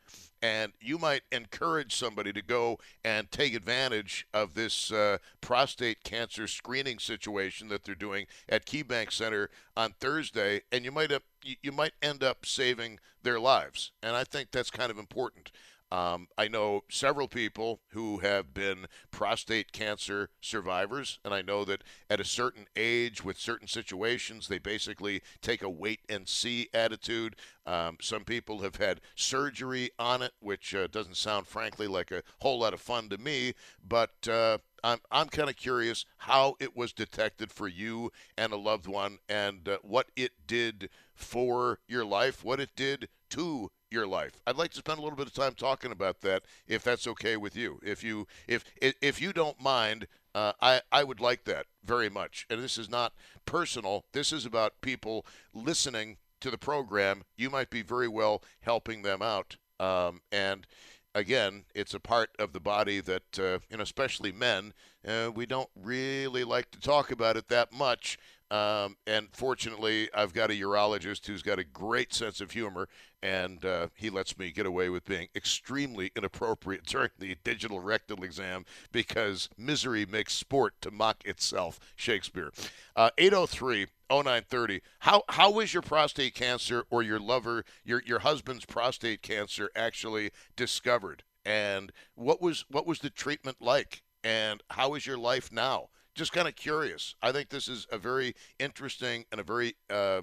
and 0.43 0.75
you 0.83 0.99
might 0.99 1.23
encourage 1.33 1.97
somebody 1.97 2.31
to 2.31 2.43
go 2.43 2.79
and 3.03 3.31
take 3.31 3.55
advantage 3.55 4.29
of 4.35 4.53
this 4.53 4.93
uh, 4.93 5.17
prostate 5.41 6.05
cancer 6.05 6.47
screening 6.47 6.99
situation 6.99 7.69
that 7.69 7.85
they're 7.85 7.95
doing 7.95 8.27
at 8.47 8.67
KeyBank 8.67 9.11
Center 9.11 9.49
on 9.79 9.95
Thursday, 9.99 10.61
and 10.71 10.85
you 10.85 10.93
might 10.93 11.11
up, 11.11 11.23
you 11.43 11.73
might 11.73 11.95
end 12.03 12.23
up 12.23 12.45
saving 12.45 12.99
their 13.23 13.41
lives, 13.41 13.93
and 14.03 14.15
I 14.15 14.25
think 14.25 14.51
that's 14.51 14.71
kind 14.71 14.91
of 14.91 14.99
important. 14.99 15.51
Um, 15.93 16.29
I 16.37 16.49
know 16.49 16.83
several 16.91 17.29
people 17.29 17.81
who 17.91 18.19
have 18.19 18.53
been 18.53 18.87
prostate 19.11 19.73
cancer 19.73 20.31
survivors, 20.41 21.21
and 21.25 21.33
I 21.33 21.43
know 21.43 21.65
that 21.65 21.85
at 22.11 22.21
a 22.21 22.25
certain 22.25 22.67
age, 22.75 23.25
with 23.25 23.39
certain 23.39 23.69
situations, 23.69 24.49
they 24.49 24.59
basically 24.59 25.23
take 25.41 25.63
a 25.63 25.71
wait 25.71 26.01
and 26.09 26.29
see 26.29 26.69
attitude. 26.75 27.37
Um, 27.67 27.99
some 28.01 28.25
people 28.25 28.61
have 28.61 28.77
had 28.77 29.01
surgery 29.15 29.91
on 29.99 30.23
it, 30.23 30.33
which 30.41 30.75
uh, 30.75 30.89
doesn't 30.89 31.17
sound, 31.17 31.47
frankly, 31.47 31.87
like 31.87 32.11
a 32.11 32.23
whole 32.41 32.59
lot 32.59 32.75
of 32.75 32.81
fun 32.81 33.09
to 33.11 33.19
me, 33.19 33.55
but. 33.87 34.29
Uh, 34.29 34.59
I'm, 34.85 34.99
I'm 35.11 35.29
kind 35.29 35.51
of 35.51 35.57
curious 35.57 36.05
how 36.19 36.55
it 36.61 36.77
was 36.77 36.93
detected 36.93 37.51
for 37.51 37.67
you 37.67 38.13
and 38.39 38.53
a 38.53 38.57
loved 38.57 38.87
one 38.87 39.19
and 39.29 39.69
uh, 39.69 39.79
what 39.83 40.13
it 40.15 40.33
did 40.47 40.91
for 41.13 41.81
your 41.89 42.05
life, 42.05 42.45
what 42.45 42.61
it 42.61 42.71
did 42.77 43.09
to 43.31 43.71
your 43.97 44.07
life. 44.07 44.41
I'd 44.47 44.57
like 44.57 44.71
to 44.73 44.79
spend 44.79 44.99
a 44.99 45.03
little 45.03 45.17
bit 45.17 45.27
of 45.27 45.33
time 45.33 45.55
talking 45.55 45.91
about 45.91 46.21
that, 46.21 46.43
if 46.69 46.85
that's 46.85 47.07
okay 47.09 47.37
with 47.37 47.57
you. 47.57 47.81
If 47.83 48.05
you 48.05 48.27
if 48.47 48.65
if 48.81 49.21
you 49.21 49.33
don't 49.33 49.61
mind, 49.61 50.07
uh, 50.35 50.53
I 50.61 50.83
I 50.93 51.03
would 51.03 51.19
like 51.19 51.45
that 51.45 51.67
very 51.83 52.11
much. 52.11 52.47
And 52.51 52.63
this 52.63 52.79
is 52.79 52.91
not 52.91 53.15
personal. 53.47 54.05
This 54.13 54.33
is 54.33 54.45
about 54.45 54.81
people 54.83 55.25
listening 55.55 56.19
to 56.41 56.51
the 56.51 56.59
program. 56.59 57.25
You 57.37 57.49
might 57.51 57.71
be 57.71 57.83
very 57.83 58.09
well 58.09 58.43
helping 58.61 59.03
them 59.03 59.23
out. 59.23 59.57
Um, 59.81 60.21
and 60.31 60.67
again, 61.15 61.65
it's 61.75 61.95
a 61.95 62.01
part 62.01 62.31
of 62.39 62.53
the 62.53 62.61
body 62.61 63.01
that, 63.01 63.39
uh, 63.39 63.59
you 63.71 63.79
know, 63.79 63.83
especially 63.83 64.33
men, 64.33 64.75
uh, 65.09 65.31
we 65.35 65.47
don't 65.47 65.71
really 65.75 66.45
like 66.45 66.71
to 66.73 66.81
talk 66.81 67.11
about 67.11 67.37
it 67.37 67.49
that 67.49 67.73
much. 67.73 68.19
Um, 68.51 68.97
and 69.07 69.29
fortunately, 69.33 70.09
I've 70.15 70.33
got 70.33 70.51
a 70.51 70.55
urologist 70.55 71.27
who's 71.27 71.43
got 71.43 71.59
a 71.59 71.65
great 71.65 72.15
sense 72.15 72.41
of 72.41 72.53
humor, 72.53 72.89
and 73.21 73.65
uh, 73.65 73.89
he 73.95 74.09
lets 74.09 74.39
me 74.39 74.53
get 74.53 74.67
away 74.67 74.89
with 74.89 75.05
being 75.05 75.29
extremely 75.35 76.13
inappropriate 76.15 76.87
during 76.87 77.11
the 77.19 77.37
digital 77.43 77.81
rectal 77.81 78.23
exam 78.23 78.65
because 78.93 79.49
misery 79.59 80.07
makes 80.07 80.33
sport 80.33 80.75
to 80.83 80.91
mock 80.93 81.25
itself. 81.25 81.81
Shakespeare. 81.97 82.53
Uh, 82.95 83.11
803 83.19 83.87
0930. 84.09 84.81
How 85.01 85.23
how 85.29 85.51
was 85.51 85.73
your 85.75 85.83
prostate 85.83 86.35
cancer 86.35 86.85
or 86.91 87.03
your 87.03 87.19
lover, 87.19 87.65
your 87.85 88.03
your 88.07 88.21
husband's 88.21 88.65
prostate 88.65 89.23
cancer 89.23 89.71
actually 89.75 90.31
discovered? 90.55 91.25
And 91.45 91.93
what 92.15 92.41
was 92.41 92.65
what 92.69 92.87
was 92.87 93.01
the 93.01 93.11
treatment 93.11 93.57
like? 93.61 94.03
And 94.23 94.63
how 94.71 94.95
is 94.95 95.07
your 95.07 95.19
life 95.19 95.51
now? 95.53 95.89
Just 96.17 96.33
kind 96.33 96.49
of 96.49 96.57
curious. 96.57 97.15
I 97.23 97.31
think 97.31 97.51
this 97.51 97.69
is 97.69 97.87
a 97.93 97.99
very 97.99 98.35
interesting 98.59 99.27
and 99.31 99.41
a 99.41 99.45
very 99.45 99.77
uh, 99.91 100.23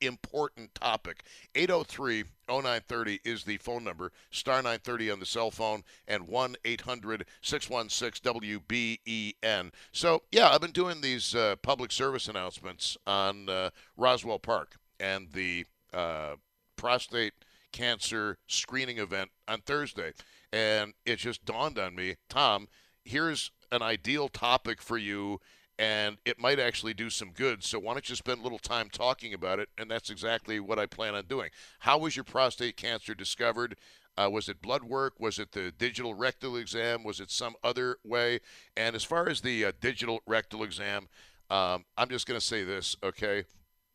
important 0.00 0.74
topic. 0.74 1.22
803 1.54 2.24
0930 2.48 3.20
is 3.24 3.44
the 3.44 3.56
phone 3.58 3.84
number, 3.84 4.12
star 4.30 4.56
930 4.56 5.10
on 5.10 5.20
the 5.20 5.26
cell 5.26 5.50
phone, 5.50 5.82
and 6.08 6.26
1 6.26 6.56
800 6.64 7.26
616 7.42 8.32
WBEN. 8.32 9.72
So, 9.92 10.22
yeah, 10.32 10.48
I've 10.50 10.60
been 10.60 10.70
doing 10.70 11.00
these 11.00 11.34
uh, 11.34 11.56
public 11.62 11.92
service 11.92 12.28
announcements 12.28 12.96
on 13.06 13.48
uh, 13.48 13.70
Roswell 13.96 14.38
Park 14.38 14.76
and 14.98 15.28
the 15.32 15.66
uh, 15.92 16.36
prostate 16.76 17.34
cancer 17.72 18.38
screening 18.46 18.98
event 18.98 19.30
on 19.46 19.60
Thursday. 19.60 20.12
And 20.52 20.94
it 21.04 21.16
just 21.16 21.44
dawned 21.44 21.78
on 21.78 21.94
me, 21.94 22.16
Tom, 22.30 22.68
here's 23.06 23.50
an 23.72 23.82
ideal 23.82 24.28
topic 24.28 24.82
for 24.82 24.98
you 24.98 25.40
and 25.78 26.16
it 26.24 26.40
might 26.40 26.58
actually 26.58 26.94
do 26.94 27.10
some 27.10 27.30
good. 27.32 27.62
So 27.62 27.78
why 27.78 27.92
don't 27.92 28.08
you 28.08 28.16
spend 28.16 28.40
a 28.40 28.42
little 28.42 28.58
time 28.58 28.88
talking 28.90 29.34
about 29.34 29.58
it? 29.58 29.68
And 29.76 29.90
that's 29.90 30.08
exactly 30.08 30.58
what 30.58 30.78
I 30.78 30.86
plan 30.86 31.14
on 31.14 31.26
doing. 31.26 31.50
How 31.80 31.98
was 31.98 32.16
your 32.16 32.24
prostate 32.24 32.76
cancer 32.76 33.14
discovered? 33.14 33.76
Uh, 34.16 34.30
was 34.30 34.48
it 34.48 34.62
blood 34.62 34.84
work? 34.84 35.14
Was 35.18 35.38
it 35.38 35.52
the 35.52 35.72
digital 35.76 36.14
rectal 36.14 36.56
exam? 36.56 37.04
Was 37.04 37.20
it 37.20 37.30
some 37.30 37.54
other 37.62 37.98
way? 38.02 38.40
And 38.76 38.96
as 38.96 39.04
far 39.04 39.28
as 39.28 39.42
the 39.42 39.66
uh, 39.66 39.72
digital 39.80 40.20
rectal 40.26 40.62
exam, 40.62 41.08
um, 41.50 41.84
I'm 41.98 42.08
just 42.08 42.26
going 42.26 42.40
to 42.40 42.44
say 42.44 42.64
this, 42.64 42.96
okay? 43.02 43.44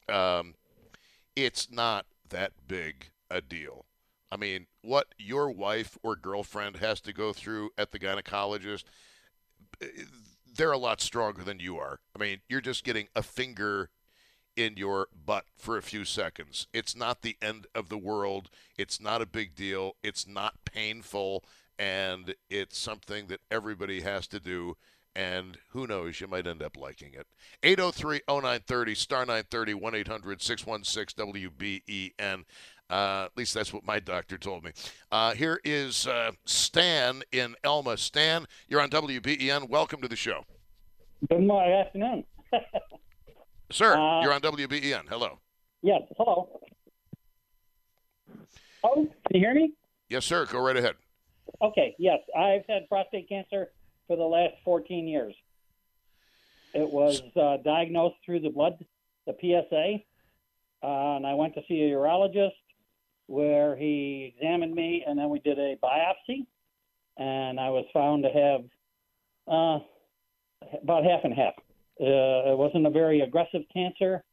Um, 0.08 0.54
it's 1.36 1.72
not 1.72 2.06
that 2.30 2.52
big 2.68 3.08
a 3.32 3.42
deal. 3.42 3.86
I 4.32 4.38
mean, 4.38 4.68
what 4.82 5.14
your 5.18 5.52
wife 5.52 5.98
or 6.04 6.16
girlfriend 6.16 6.78
has 6.78 7.02
to 7.02 7.14
go 7.14 7.34
through 7.34 7.72
at 7.78 7.92
the 7.92 8.00
gynecologist 8.00 8.84
eh,– 9.82 9.88
they're 10.56 10.72
a 10.72 10.78
lot 10.78 11.02
stronger 11.02 11.44
than 11.44 11.60
you 11.60 11.78
are. 11.78 12.00
I 12.16 12.20
mean, 12.20 12.42
you're 12.50 12.62
just 12.62 12.84
getting 12.84 13.08
a 13.16 13.24
finger 13.24 13.90
in 14.56 14.76
your 14.76 15.08
butt 15.26 15.46
for 15.58 15.78
a 15.78 15.82
few 15.82 16.04
seconds. 16.04 16.68
It's 16.74 16.96
not 16.96 17.22
the 17.22 17.38
end 17.42 17.68
of 17.74 17.90
the 17.90 17.98
world. 17.98 18.50
It's 18.78 19.00
not 19.00 19.22
a 19.22 19.26
big 19.26 19.56
deal. 19.56 19.96
It's 20.04 20.28
not 20.28 20.66
painful. 20.66 21.46
And 21.80 22.36
it's 22.50 22.78
something 22.78 23.28
that 23.28 23.40
everybody 23.50 24.02
has 24.02 24.28
to 24.28 24.40
do. 24.40 24.76
And 25.16 25.58
who 25.70 25.88
knows, 25.88 26.22
you 26.22 26.28
might 26.28 26.48
end 26.48 26.62
up 26.62 26.78
liking 26.78 27.14
it. 27.14 27.28
803 27.64 28.22
0930, 28.30 28.96
star 28.96 29.20
930, 29.22 29.74
1 29.74 29.96
800 29.96 30.42
616 30.42 31.26
WBEN. 31.26 32.44
Uh, 32.92 33.24
at 33.26 33.38
least 33.38 33.54
that's 33.54 33.72
what 33.72 33.86
my 33.86 34.00
doctor 34.00 34.38
told 34.38 34.66
me. 34.66 34.72
Uh, 35.12 35.34
here 35.34 35.62
is 35.64 36.06
uh, 36.08 36.32
Stan 36.44 37.24
in 37.32 37.56
Elma. 37.64 37.96
Stan, 37.96 38.46
you're 38.68 38.82
on 38.82 38.90
WBEN. 38.90 39.70
Welcome 39.70 40.02
to 40.02 40.10
the 40.10 40.16
show. 40.18 40.44
Good 41.30 41.42
morning, 41.42 41.74
afternoon. 41.74 42.24
Sir, 43.72 43.94
uh, 43.94 44.22
you're 44.22 44.34
on 44.34 44.42
WBEN. 44.42 45.04
Hello. 45.08 45.40
Yes, 45.82 46.02
hello. 46.18 46.60
Oh, 48.84 48.96
can 48.96 49.36
you 49.36 49.40
hear 49.40 49.54
me? 49.54 49.74
Yes, 50.10 50.26
sir. 50.26 50.46
Go 50.46 50.60
right 50.60 50.76
ahead. 50.76 50.96
Okay, 51.62 51.96
yes. 51.98 52.20
I've 52.38 52.64
had 52.68 52.90
prostate 52.90 53.30
cancer 53.30 53.70
for 54.08 54.18
the 54.18 54.24
last 54.24 54.56
14 54.66 55.08
years. 55.08 55.34
It 56.74 56.90
was 56.90 57.22
uh, 57.36 57.58
diagnosed 57.64 58.18
through 58.26 58.42
the 58.42 58.50
blood, 58.50 58.84
the 59.26 59.36
PSA, 59.40 60.00
uh, 60.84 61.16
and 61.16 61.26
I 61.26 61.34
went 61.34 61.54
to 61.56 61.62
see 61.68 61.82
a 61.84 61.90
urologist 61.96 62.52
where 63.32 63.78
he 63.78 64.34
examined 64.36 64.76
me, 64.76 65.06
and 65.08 65.18
then 65.18 65.30
we 65.30 65.40
did 65.40 65.58
a 65.58 65.78
biopsy, 65.82 66.46
and 67.18 67.60
I 67.60 67.70
was 67.70 67.86
found 67.94 68.24
to 68.24 68.30
have 68.30 68.62
uh, 69.48 69.80
about 70.84 71.06
half 71.06 71.22
and 71.24 71.34
half. 71.34 71.54
Uh, 72.00 72.52
it 72.52 72.58
wasn't 72.58 72.86
a 72.86 72.90
very 72.90 73.22
aggressive 73.22 73.62
cancer. 73.74 74.24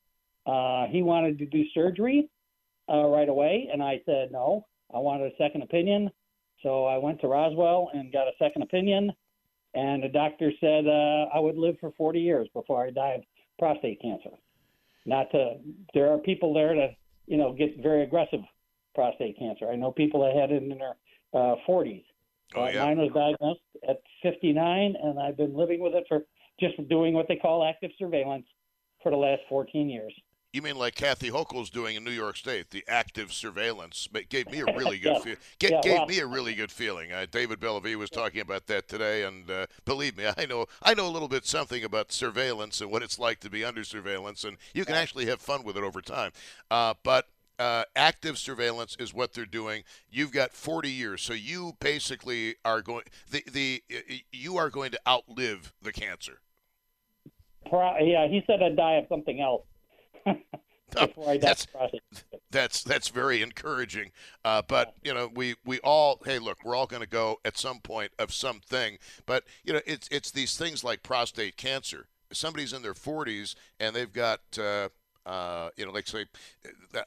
Uh, 0.46 0.86
he 0.86 1.02
wanted 1.02 1.38
to 1.38 1.46
do 1.46 1.62
surgery 1.72 2.28
uh, 2.92 3.04
right 3.04 3.28
away, 3.28 3.68
and 3.72 3.80
I 3.80 4.00
said 4.04 4.32
no. 4.32 4.66
I 4.92 4.98
wanted 4.98 5.32
a 5.32 5.36
second 5.36 5.62
opinion, 5.62 6.10
so 6.64 6.86
I 6.86 6.98
went 6.98 7.20
to 7.20 7.28
Roswell 7.28 7.90
and 7.94 8.12
got 8.12 8.26
a 8.26 8.32
second 8.38 8.62
opinion, 8.62 9.12
and 9.74 10.02
the 10.02 10.08
doctor 10.08 10.50
said 10.60 10.88
uh, 10.88 11.26
I 11.32 11.38
would 11.38 11.56
live 11.56 11.76
for 11.78 11.92
40 11.96 12.18
years 12.18 12.48
before 12.52 12.84
I 12.84 12.90
die 12.90 13.12
of 13.12 13.22
prostate 13.60 14.02
cancer. 14.02 14.30
Not 15.06 15.30
to, 15.30 15.58
there 15.94 16.10
are 16.12 16.18
people 16.18 16.52
there 16.52 16.74
to, 16.74 16.88
you 17.26 17.36
know 17.36 17.52
get 17.52 17.80
very 17.80 18.02
aggressive 18.02 18.40
prostate 18.98 19.38
cancer. 19.38 19.70
I 19.70 19.76
know 19.76 19.92
people 19.92 20.24
that 20.24 20.34
had 20.34 20.50
it 20.50 20.60
in 20.60 20.70
their 20.70 20.96
uh, 21.32 21.54
40s. 21.68 22.02
Oh, 22.56 22.66
yeah. 22.66 22.84
Mine 22.84 22.98
was 22.98 23.12
diagnosed 23.14 23.60
at 23.88 24.00
59, 24.24 24.96
and 25.00 25.20
I've 25.20 25.36
been 25.36 25.56
living 25.56 25.78
with 25.80 25.94
it 25.94 26.02
for 26.08 26.22
just 26.58 26.76
doing 26.88 27.14
what 27.14 27.28
they 27.28 27.36
call 27.36 27.64
active 27.64 27.92
surveillance 27.96 28.46
for 29.00 29.12
the 29.12 29.16
last 29.16 29.42
14 29.48 29.88
years. 29.88 30.12
You 30.52 30.62
mean 30.62 30.74
like 30.74 30.96
Kathy 30.96 31.30
Hochul's 31.30 31.70
doing 31.70 31.94
in 31.94 32.02
New 32.02 32.10
York 32.10 32.36
State, 32.36 32.70
the 32.70 32.82
active 32.88 33.32
surveillance? 33.32 34.08
It 34.12 34.30
gave 34.30 34.50
me 34.50 34.62
a 34.62 34.64
really 34.76 34.98
good 34.98 35.18
yeah. 35.18 35.20
feel. 35.20 35.36
yeah, 35.60 35.80
gave 35.80 36.08
me 36.08 36.18
a 36.18 36.26
really 36.26 36.54
good 36.56 36.72
feeling. 36.72 37.12
Uh, 37.12 37.26
David 37.30 37.60
Bellavia 37.60 37.94
was 37.94 38.10
talking 38.10 38.40
about 38.40 38.66
that 38.66 38.88
today, 38.88 39.22
and 39.22 39.48
uh, 39.48 39.66
believe 39.84 40.16
me, 40.16 40.24
I 40.36 40.46
know 40.46 40.66
I 40.82 40.94
know 40.94 41.06
a 41.06 41.12
little 41.12 41.28
bit 41.28 41.46
something 41.46 41.84
about 41.84 42.10
surveillance 42.10 42.80
and 42.80 42.90
what 42.90 43.04
it's 43.04 43.18
like 43.18 43.38
to 43.40 43.50
be 43.50 43.64
under 43.64 43.84
surveillance, 43.84 44.42
and 44.42 44.56
you 44.74 44.84
can 44.84 44.96
actually 44.96 45.26
have 45.26 45.40
fun 45.40 45.62
with 45.62 45.76
it 45.76 45.84
over 45.84 46.00
time. 46.00 46.32
Uh, 46.68 46.94
but 47.04 47.28
uh, 47.58 47.84
active 47.96 48.38
surveillance 48.38 48.96
is 48.98 49.12
what 49.12 49.32
they're 49.32 49.46
doing. 49.46 49.82
You've 50.10 50.32
got 50.32 50.52
40 50.52 50.90
years, 50.90 51.22
so 51.22 51.32
you 51.32 51.72
basically 51.80 52.56
are 52.64 52.82
going 52.82 53.04
the 53.30 53.42
the 53.50 53.82
you 54.32 54.56
are 54.56 54.70
going 54.70 54.92
to 54.92 55.00
outlive 55.06 55.72
the 55.82 55.92
cancer. 55.92 56.40
Yeah, 57.72 58.28
he 58.28 58.42
said 58.46 58.62
I'd 58.62 58.76
die 58.76 58.94
of 58.94 59.06
something 59.08 59.40
else. 59.40 59.64
Before 60.90 61.28
I 61.28 61.36
die 61.36 61.48
that's, 61.48 61.66
that's 62.50 62.82
that's 62.82 63.08
very 63.08 63.42
encouraging. 63.42 64.12
Uh, 64.44 64.62
but 64.66 64.94
you 65.02 65.12
know, 65.12 65.30
we 65.34 65.56
we 65.64 65.80
all 65.80 66.18
hey, 66.24 66.38
look, 66.38 66.58
we're 66.64 66.74
all 66.74 66.86
going 66.86 67.02
to 67.02 67.08
go 67.08 67.40
at 67.44 67.58
some 67.58 67.80
point 67.80 68.12
of 68.18 68.32
something. 68.32 68.98
But 69.26 69.44
you 69.64 69.72
know, 69.74 69.80
it's 69.86 70.08
it's 70.10 70.30
these 70.30 70.56
things 70.56 70.82
like 70.82 71.02
prostate 71.02 71.56
cancer. 71.56 72.06
Somebody's 72.32 72.72
in 72.72 72.82
their 72.82 72.94
40s 72.94 73.54
and 73.80 73.96
they've 73.96 74.12
got 74.12 74.40
uh, 74.58 74.90
Uh, 75.28 75.68
you 75.76 75.84
know, 75.84 75.92
like 75.92 76.06
say 76.06 76.24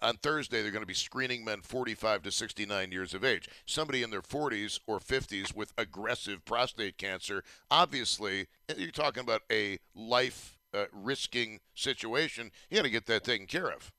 on 0.04 0.16
Thursday 0.18 0.62
they're 0.62 0.70
going 0.70 0.84
to 0.84 0.88
be 0.88 0.94
screening 0.94 1.44
men 1.44 1.62
45 1.62 2.22
to 2.22 2.32
69 2.32 2.92
years 2.92 3.16
of 3.16 3.26
age. 3.26 3.50
Somebody 3.66 4.04
in 4.04 4.12
their 4.12 4.22
40s 4.22 4.80
or 4.86 5.00
50s 5.00 5.56
with 5.56 5.74
aggressive 5.76 6.46
prostate 6.46 7.00
cancer, 7.00 7.44
obviously, 7.72 8.46
you're 8.78 8.92
talking 8.92 9.24
about 9.24 9.42
a 9.52 9.80
life 9.96 10.60
uh, 10.72 10.86
risking 10.94 11.62
situation. 11.74 12.52
You 12.70 12.78
got 12.78 12.84
to 12.84 12.92
get 12.92 13.08
that 13.08 13.24
taken 13.24 13.48
care 13.48 13.72
of. 13.72 13.92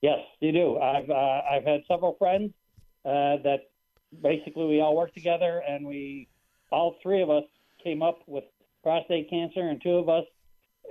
Yes, 0.00 0.20
you 0.38 0.52
do. 0.52 0.78
I've 0.78 1.10
uh, 1.10 1.40
I've 1.50 1.64
had 1.64 1.80
several 1.88 2.14
friends 2.20 2.52
uh, 3.04 3.42
that 3.42 3.70
basically 4.22 4.66
we 4.66 4.80
all 4.80 4.94
worked 4.94 5.14
together, 5.14 5.60
and 5.68 5.84
we 5.84 6.28
all 6.70 6.94
three 7.02 7.20
of 7.20 7.30
us 7.30 7.44
came 7.82 8.00
up 8.00 8.20
with 8.28 8.44
prostate 8.84 9.28
cancer, 9.28 9.62
and 9.62 9.82
two 9.82 9.96
of 9.96 10.08
us 10.08 10.24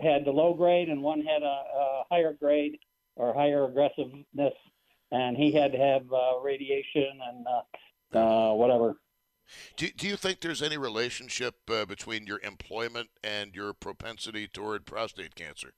had 0.01 0.25
the 0.25 0.31
low 0.31 0.53
grade, 0.53 0.89
and 0.89 1.01
one 1.01 1.21
had 1.21 1.43
a, 1.43 1.45
a 1.45 2.03
higher 2.09 2.33
grade 2.33 2.79
or 3.15 3.33
higher 3.33 3.65
aggressiveness, 3.65 4.53
and 5.11 5.37
he 5.37 5.51
had 5.51 5.71
to 5.71 5.77
have 5.77 6.03
uh, 6.11 6.39
radiation 6.41 7.19
and 7.29 7.45
uh, 7.47 8.51
uh, 8.51 8.53
whatever. 8.53 8.95
Do, 9.77 9.87
do 9.91 10.07
you 10.07 10.15
think 10.15 10.41
there's 10.41 10.63
any 10.63 10.77
relationship 10.77 11.55
uh, 11.69 11.85
between 11.85 12.25
your 12.25 12.39
employment 12.39 13.09
and 13.23 13.55
your 13.55 13.73
propensity 13.73 14.47
toward 14.47 14.85
prostate 14.85 15.35
cancer? 15.35 15.73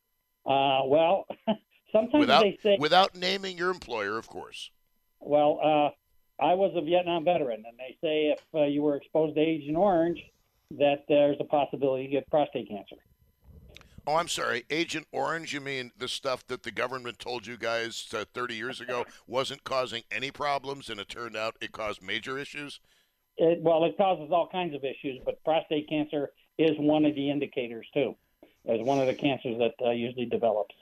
Uh, 0.46 0.82
well, 0.86 1.26
sometimes 1.92 2.22
without, 2.22 2.44
they 2.44 2.58
say 2.64 2.78
without 2.80 3.16
naming 3.16 3.58
your 3.58 3.70
employer, 3.70 4.18
of 4.18 4.28
course. 4.28 4.72
Well, 5.20 5.60
uh, 5.62 6.44
I 6.44 6.54
was 6.54 6.72
a 6.76 6.82
Vietnam 6.82 7.26
veteran, 7.26 7.64
and 7.68 7.78
they 7.78 7.98
say 8.02 8.28
if 8.28 8.40
uh, 8.54 8.66
you 8.66 8.84
were 8.84 8.96
exposed 8.96 9.36
to 9.36 9.42
Agent 9.42 9.76
Orange, 9.76 10.20
that 10.72 11.06
there's 11.10 11.38
a 11.40 11.44
possibility 11.44 12.04
you 12.06 12.12
get 12.12 12.30
prostate 12.30 12.70
cancer. 12.70 12.98
Oh, 14.08 14.16
I'm 14.16 14.30
sorry. 14.30 14.64
Agent 14.70 15.06
Orange, 15.12 15.54
you 15.54 15.60
mean 15.60 15.92
the 15.98 16.08
stuff 16.08 16.48
that 16.48 16.64
the 16.64 16.72
government 16.72 17.20
told 17.20 17.46
you 17.46 17.58
guys 17.58 18.08
uh, 18.18 18.24
30 18.34 18.56
years 18.56 18.80
ago 18.80 19.06
wasn't 19.28 19.66
causing 19.66 20.04
any 20.10 20.32
problems, 20.32 20.90
and 20.90 20.98
it 20.98 21.10
turned 21.10 21.36
out 21.36 21.58
it 21.60 21.74
caused 21.74 22.02
major 22.02 22.38
issues? 22.38 22.80
It, 23.36 23.62
well, 23.62 23.84
it 23.84 23.98
causes 23.98 24.30
all 24.32 24.48
kinds 24.48 24.74
of 24.74 24.86
issues, 24.86 25.20
but 25.26 25.44
prostate 25.44 25.90
cancer 25.90 26.30
is 26.58 26.72
one 26.80 27.04
of 27.04 27.16
the 27.16 27.30
indicators, 27.30 27.86
too, 27.94 28.16
as 28.66 28.80
one 28.80 29.00
of 29.00 29.08
the 29.08 29.14
cancers 29.14 29.58
that 29.58 29.74
uh, 29.86 29.92
usually 29.92 30.26
develops. 30.26 30.74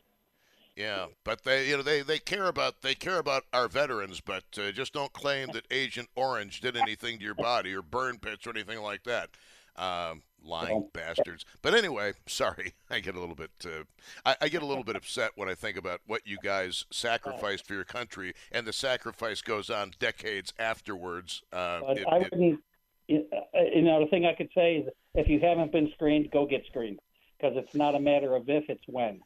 Yeah, 0.76 1.08
but 1.24 1.44
they, 1.44 1.68
you 1.68 1.78
know, 1.78 1.84
they, 1.84 2.02
they 2.02 2.20
care 2.20 2.46
about 2.46 2.82
they 2.82 2.94
care 2.94 3.18
about 3.18 3.46
our 3.54 3.70
veterans, 3.70 4.22
but 4.22 4.44
uh, 4.58 4.72
just 4.72 4.94
don't 4.94 5.14
claim 5.14 5.48
that 5.54 5.66
Agent 5.72 6.10
Orange 6.16 6.60
did 6.60 6.76
anything 6.76 7.18
to 7.18 7.24
your 7.24 7.34
body 7.34 7.74
or 7.74 7.82
burn 7.82 8.20
pits 8.20 8.46
or 8.46 8.50
anything 8.52 8.82
like 8.82 9.04
that. 9.06 9.30
Um, 9.78 10.22
lying 10.46 10.88
bastards. 10.94 11.46
But 11.62 11.74
anyway, 11.74 12.14
sorry, 12.28 12.74
I 12.90 13.00
get 13.00 13.16
a 13.16 13.20
little 13.20 13.36
bit 13.36 13.52
uh, 13.66 13.84
I, 14.26 14.36
I, 14.42 14.48
get 14.48 14.62
a 14.62 14.66
little 14.66 14.84
bit 14.84 14.96
upset 14.96 15.32
when 15.36 15.50
I 15.50 15.56
think 15.56 15.78
about 15.78 16.02
what 16.06 16.22
you 16.26 16.38
guys 16.42 16.86
sacrificed 16.92 17.66
for 17.66 17.74
your 17.74 17.84
country, 17.84 18.34
and 18.52 18.66
the 18.66 18.74
sacrifice 18.74 19.42
goes 19.42 19.70
on 19.70 19.94
decades 20.00 20.54
afterwards. 20.60 21.44
Uh, 21.52 21.82
it, 21.90 22.06
I 22.10 22.18
wouldn't. 22.20 22.60
It, 23.08 23.30
uh, 23.34 23.62
you 23.74 23.84
know, 23.84 24.00
the 24.00 24.08
thing 24.08 24.26
I 24.26 24.34
could 24.34 24.50
say 24.56 24.78
is, 24.78 24.90
if 25.14 25.28
you 25.28 25.40
haven't 25.40 25.72
been 25.72 25.92
screened, 25.94 26.32
go 26.32 26.46
get 26.46 26.66
screened 26.68 27.00
because 27.38 27.56
it's 27.58 27.76
not 27.76 27.96
a 27.96 28.00
matter 28.00 28.36
of 28.36 28.50
if, 28.50 28.70
it's 28.70 28.84
when. 28.88 29.20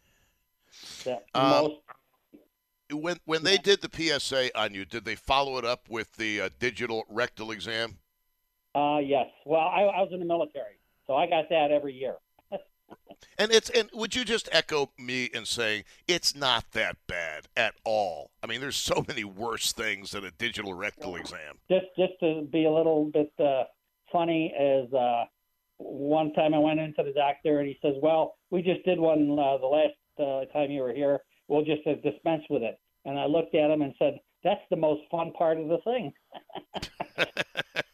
Um, 1.33 1.49
most... 1.49 1.75
when 2.91 3.17
when 3.25 3.43
they 3.43 3.57
did 3.57 3.81
the 3.81 3.89
PSA 3.91 4.57
on 4.57 4.73
you, 4.73 4.85
did 4.85 5.05
they 5.05 5.15
follow 5.15 5.57
it 5.57 5.65
up 5.65 5.89
with 5.89 6.15
the 6.17 6.41
uh, 6.41 6.49
digital 6.59 7.05
rectal 7.09 7.51
exam? 7.51 7.97
Uh, 8.75 8.99
yes. 8.99 9.27
Well, 9.45 9.61
I, 9.61 9.81
I 9.81 10.01
was 10.01 10.09
in 10.11 10.19
the 10.19 10.25
military, 10.25 10.79
so 11.07 11.15
I 11.15 11.27
got 11.27 11.49
that 11.49 11.71
every 11.71 11.93
year. 11.93 12.15
and 13.37 13.51
it's 13.51 13.69
and 13.69 13.89
would 13.93 14.15
you 14.15 14.23
just 14.23 14.47
echo 14.51 14.91
me 14.97 15.25
in 15.25 15.45
saying 15.45 15.83
it's 16.07 16.35
not 16.35 16.71
that 16.73 16.97
bad 17.07 17.47
at 17.57 17.75
all? 17.83 18.31
I 18.43 18.47
mean, 18.47 18.61
there's 18.61 18.75
so 18.75 19.03
many 19.07 19.23
worse 19.23 19.73
things 19.73 20.11
than 20.11 20.23
a 20.25 20.31
digital 20.31 20.73
rectal 20.73 21.15
exam. 21.15 21.57
Just 21.69 21.87
just 21.97 22.13
to 22.21 22.47
be 22.51 22.65
a 22.65 22.71
little 22.71 23.05
bit 23.05 23.31
uh, 23.39 23.63
funny, 24.11 24.53
is 24.59 24.93
uh, 24.93 25.25
one 25.77 26.33
time 26.33 26.53
I 26.53 26.59
went 26.59 26.79
into 26.79 27.03
the 27.03 27.13
doctor 27.13 27.59
and 27.59 27.67
he 27.67 27.77
says, 27.81 27.95
"Well, 28.01 28.35
we 28.51 28.61
just 28.61 28.83
did 28.85 28.99
one 28.99 29.31
uh, 29.31 29.57
the 29.57 29.65
last 29.65 29.95
uh, 30.19 30.45
time 30.53 30.69
you 30.69 30.81
were 30.81 30.93
here. 30.93 31.19
We'll 31.47 31.65
just 31.65 31.85
uh, 31.87 31.95
dispense 32.03 32.43
with 32.49 32.61
it." 32.61 32.79
And 33.05 33.17
I 33.17 33.25
looked 33.25 33.55
at 33.55 33.71
him 33.71 33.81
and 33.81 33.95
said, 33.97 34.19
"That's 34.43 34.61
the 34.69 34.75
most 34.75 35.01
fun 35.09 35.31
part 35.31 35.57
of 35.57 35.67
the 35.67 35.79
thing." 35.79 36.13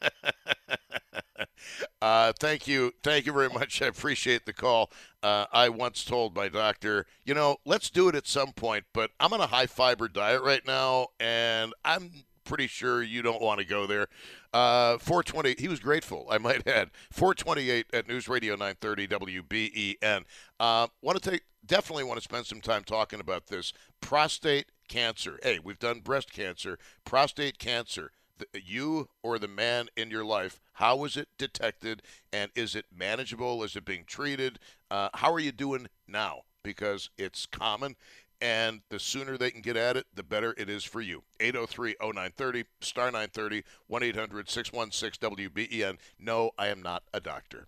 Uh, 2.05 2.31
thank 2.39 2.67
you. 2.67 2.91
Thank 3.01 3.25
you 3.25 3.33
very 3.33 3.49
much. 3.49 3.81
I 3.81 3.87
appreciate 3.87 4.45
the 4.45 4.53
call. 4.53 4.91
Uh, 5.23 5.47
I 5.51 5.69
once 5.69 6.05
told 6.05 6.35
my 6.35 6.47
doctor, 6.47 7.07
you 7.25 7.33
know, 7.33 7.57
let's 7.65 7.89
do 7.89 8.07
it 8.09 8.13
at 8.13 8.27
some 8.27 8.51
point, 8.51 8.85
but 8.93 9.09
I'm 9.19 9.33
on 9.33 9.41
a 9.41 9.47
high 9.47 9.65
fiber 9.65 10.07
diet 10.07 10.43
right 10.43 10.61
now, 10.67 11.07
and 11.19 11.73
I'm 11.83 12.11
pretty 12.43 12.67
sure 12.67 13.01
you 13.01 13.23
don't 13.23 13.41
want 13.41 13.59
to 13.59 13.65
go 13.65 13.87
there. 13.87 14.05
Uh, 14.53 14.99
420, 14.99 15.55
he 15.57 15.67
was 15.67 15.79
grateful, 15.79 16.27
I 16.29 16.37
might 16.37 16.67
add. 16.67 16.91
428 17.11 17.87
at 17.91 18.07
News 18.07 18.27
Radio 18.27 18.53
930 18.53 19.07
WBEN. 19.07 20.25
Uh, 20.59 20.85
want 21.01 21.19
to 21.19 21.31
take, 21.31 21.41
definitely 21.65 22.03
want 22.03 22.19
to 22.19 22.23
spend 22.23 22.45
some 22.45 22.61
time 22.61 22.83
talking 22.83 23.19
about 23.19 23.47
this. 23.47 23.73
Prostate 23.99 24.67
cancer. 24.87 25.39
Hey, 25.41 25.57
we've 25.57 25.79
done 25.79 26.01
breast 26.01 26.31
cancer, 26.31 26.77
prostate 27.03 27.57
cancer 27.57 28.11
you 28.53 29.09
or 29.23 29.39
the 29.39 29.47
man 29.47 29.87
in 29.95 30.09
your 30.09 30.25
life, 30.25 30.59
how 30.73 30.95
was 30.95 31.17
it 31.17 31.27
detected 31.37 32.01
and 32.33 32.51
is 32.55 32.75
it 32.75 32.85
manageable? 32.95 33.63
Is 33.63 33.75
it 33.75 33.85
being 33.85 34.03
treated? 34.05 34.59
Uh, 34.89 35.09
how 35.13 35.33
are 35.33 35.39
you 35.39 35.51
doing 35.51 35.87
now? 36.07 36.41
Because 36.63 37.09
it's 37.17 37.45
common 37.45 37.95
and 38.41 38.81
the 38.89 38.99
sooner 38.99 39.37
they 39.37 39.51
can 39.51 39.61
get 39.61 39.77
at 39.77 39.97
it, 39.97 40.05
the 40.13 40.23
better 40.23 40.53
it 40.57 40.69
is 40.69 40.83
for 40.83 41.01
you. 41.01 41.23
803 41.39 41.95
0930, 42.01 42.65
star 42.81 43.05
930, 43.05 43.63
1 43.87 44.03
800 44.03 44.49
616 44.49 45.31
WBEN. 45.31 45.97
No, 46.19 46.51
I 46.57 46.67
am 46.67 46.81
not 46.81 47.03
a 47.13 47.19
doctor. 47.19 47.67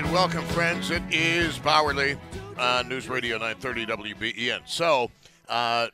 Right, 0.00 0.10
welcome, 0.10 0.44
friends. 0.46 0.90
It 0.90 1.02
is 1.10 1.58
Bauerle 1.58 2.16
on 2.58 2.88
News 2.88 3.10
Radio 3.10 3.36
930 3.36 4.14
WBEN. 4.14 4.60
So, 4.64 5.10
uh, 5.50 5.88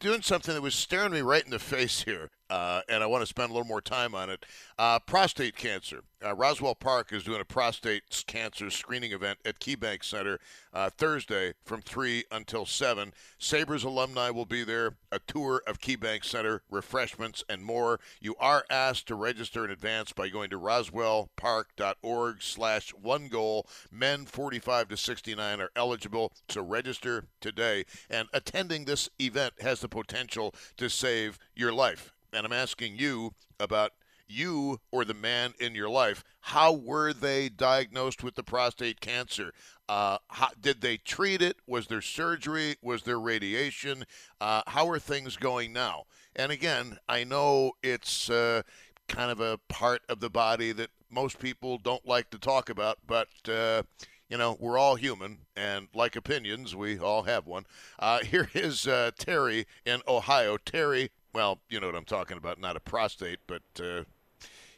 doing 0.00 0.22
something 0.22 0.54
that 0.54 0.62
was 0.62 0.74
staring 0.74 1.12
me 1.12 1.20
right 1.20 1.44
in 1.44 1.50
the 1.50 1.58
face 1.58 2.02
here. 2.02 2.30
Uh, 2.52 2.82
and 2.86 3.02
I 3.02 3.06
want 3.06 3.22
to 3.22 3.26
spend 3.26 3.48
a 3.48 3.54
little 3.54 3.66
more 3.66 3.80
time 3.80 4.14
on 4.14 4.28
it. 4.28 4.44
Uh, 4.78 4.98
prostate 4.98 5.56
cancer. 5.56 6.02
Uh, 6.22 6.34
Roswell 6.34 6.74
Park 6.74 7.10
is 7.10 7.24
doing 7.24 7.40
a 7.40 7.46
prostate 7.46 8.24
cancer 8.26 8.68
screening 8.68 9.12
event 9.12 9.38
at 9.46 9.58
KeyBank 9.58 10.04
Center 10.04 10.38
uh, 10.74 10.90
Thursday 10.90 11.54
from 11.64 11.80
3 11.80 12.24
until 12.30 12.66
7. 12.66 13.14
Sabres 13.38 13.84
alumni 13.84 14.28
will 14.28 14.44
be 14.44 14.64
there, 14.64 14.96
a 15.10 15.18
tour 15.20 15.62
of 15.66 15.80
KeyBank 15.80 16.26
Center, 16.26 16.60
refreshments, 16.70 17.42
and 17.48 17.64
more. 17.64 17.98
You 18.20 18.34
are 18.38 18.66
asked 18.68 19.08
to 19.08 19.14
register 19.14 19.64
in 19.64 19.70
advance 19.70 20.12
by 20.12 20.28
going 20.28 20.50
to 20.50 20.60
roswellpark.org 20.60 22.42
slash 22.42 22.90
one 22.90 23.28
goal. 23.28 23.66
Men 23.90 24.26
45 24.26 24.88
to 24.88 24.96
69 24.98 25.60
are 25.62 25.70
eligible, 25.74 26.34
so 26.50 26.60
register 26.60 27.24
today. 27.40 27.86
And 28.10 28.28
attending 28.34 28.84
this 28.84 29.08
event 29.18 29.54
has 29.62 29.80
the 29.80 29.88
potential 29.88 30.54
to 30.76 30.90
save 30.90 31.38
your 31.54 31.72
life. 31.72 32.12
And 32.32 32.46
I'm 32.46 32.52
asking 32.52 32.96
you 32.96 33.32
about 33.60 33.92
you 34.26 34.80
or 34.90 35.04
the 35.04 35.14
man 35.14 35.54
in 35.60 35.74
your 35.74 35.90
life. 35.90 36.24
How 36.40 36.72
were 36.72 37.12
they 37.12 37.48
diagnosed 37.48 38.22
with 38.22 38.34
the 38.34 38.42
prostate 38.42 39.00
cancer? 39.00 39.52
Uh, 39.88 40.18
how, 40.28 40.48
did 40.60 40.80
they 40.80 40.96
treat 40.96 41.42
it? 41.42 41.56
Was 41.66 41.86
there 41.86 42.00
surgery? 42.00 42.76
Was 42.82 43.02
there 43.02 43.20
radiation? 43.20 44.04
Uh, 44.40 44.62
how 44.66 44.88
are 44.88 44.98
things 44.98 45.36
going 45.36 45.72
now? 45.72 46.04
And 46.34 46.50
again, 46.50 46.98
I 47.08 47.24
know 47.24 47.72
it's 47.82 48.30
uh, 48.30 48.62
kind 49.08 49.30
of 49.30 49.40
a 49.40 49.58
part 49.68 50.02
of 50.08 50.20
the 50.20 50.30
body 50.30 50.72
that 50.72 50.90
most 51.10 51.38
people 51.38 51.78
don't 51.78 52.06
like 52.06 52.30
to 52.30 52.38
talk 52.38 52.70
about, 52.70 52.98
but 53.06 53.28
uh, 53.48 53.82
you 54.30 54.38
know, 54.38 54.56
we're 54.58 54.78
all 54.78 54.94
human, 54.94 55.40
and 55.54 55.88
like 55.94 56.16
opinions, 56.16 56.74
we 56.74 56.98
all 56.98 57.24
have 57.24 57.46
one. 57.46 57.66
Uh, 57.98 58.20
here 58.24 58.48
is 58.54 58.86
uh, 58.88 59.10
Terry 59.18 59.66
in 59.84 60.00
Ohio. 60.08 60.56
Terry, 60.56 61.10
well, 61.32 61.58
you 61.68 61.80
know 61.80 61.86
what 61.86 61.96
I'm 61.96 62.04
talking 62.04 62.36
about, 62.36 62.60
not 62.60 62.76
a 62.76 62.80
prostate, 62.80 63.38
but, 63.46 63.62
uh, 63.80 64.04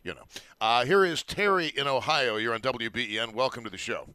you 0.02 0.14
know. 0.14 0.24
Uh, 0.60 0.84
here 0.84 1.04
is 1.04 1.22
Terry 1.22 1.72
in 1.76 1.86
Ohio. 1.86 2.36
You're 2.36 2.54
on 2.54 2.60
WBEN. 2.60 3.34
Welcome 3.34 3.64
to 3.64 3.70
the 3.70 3.78
show. 3.78 4.08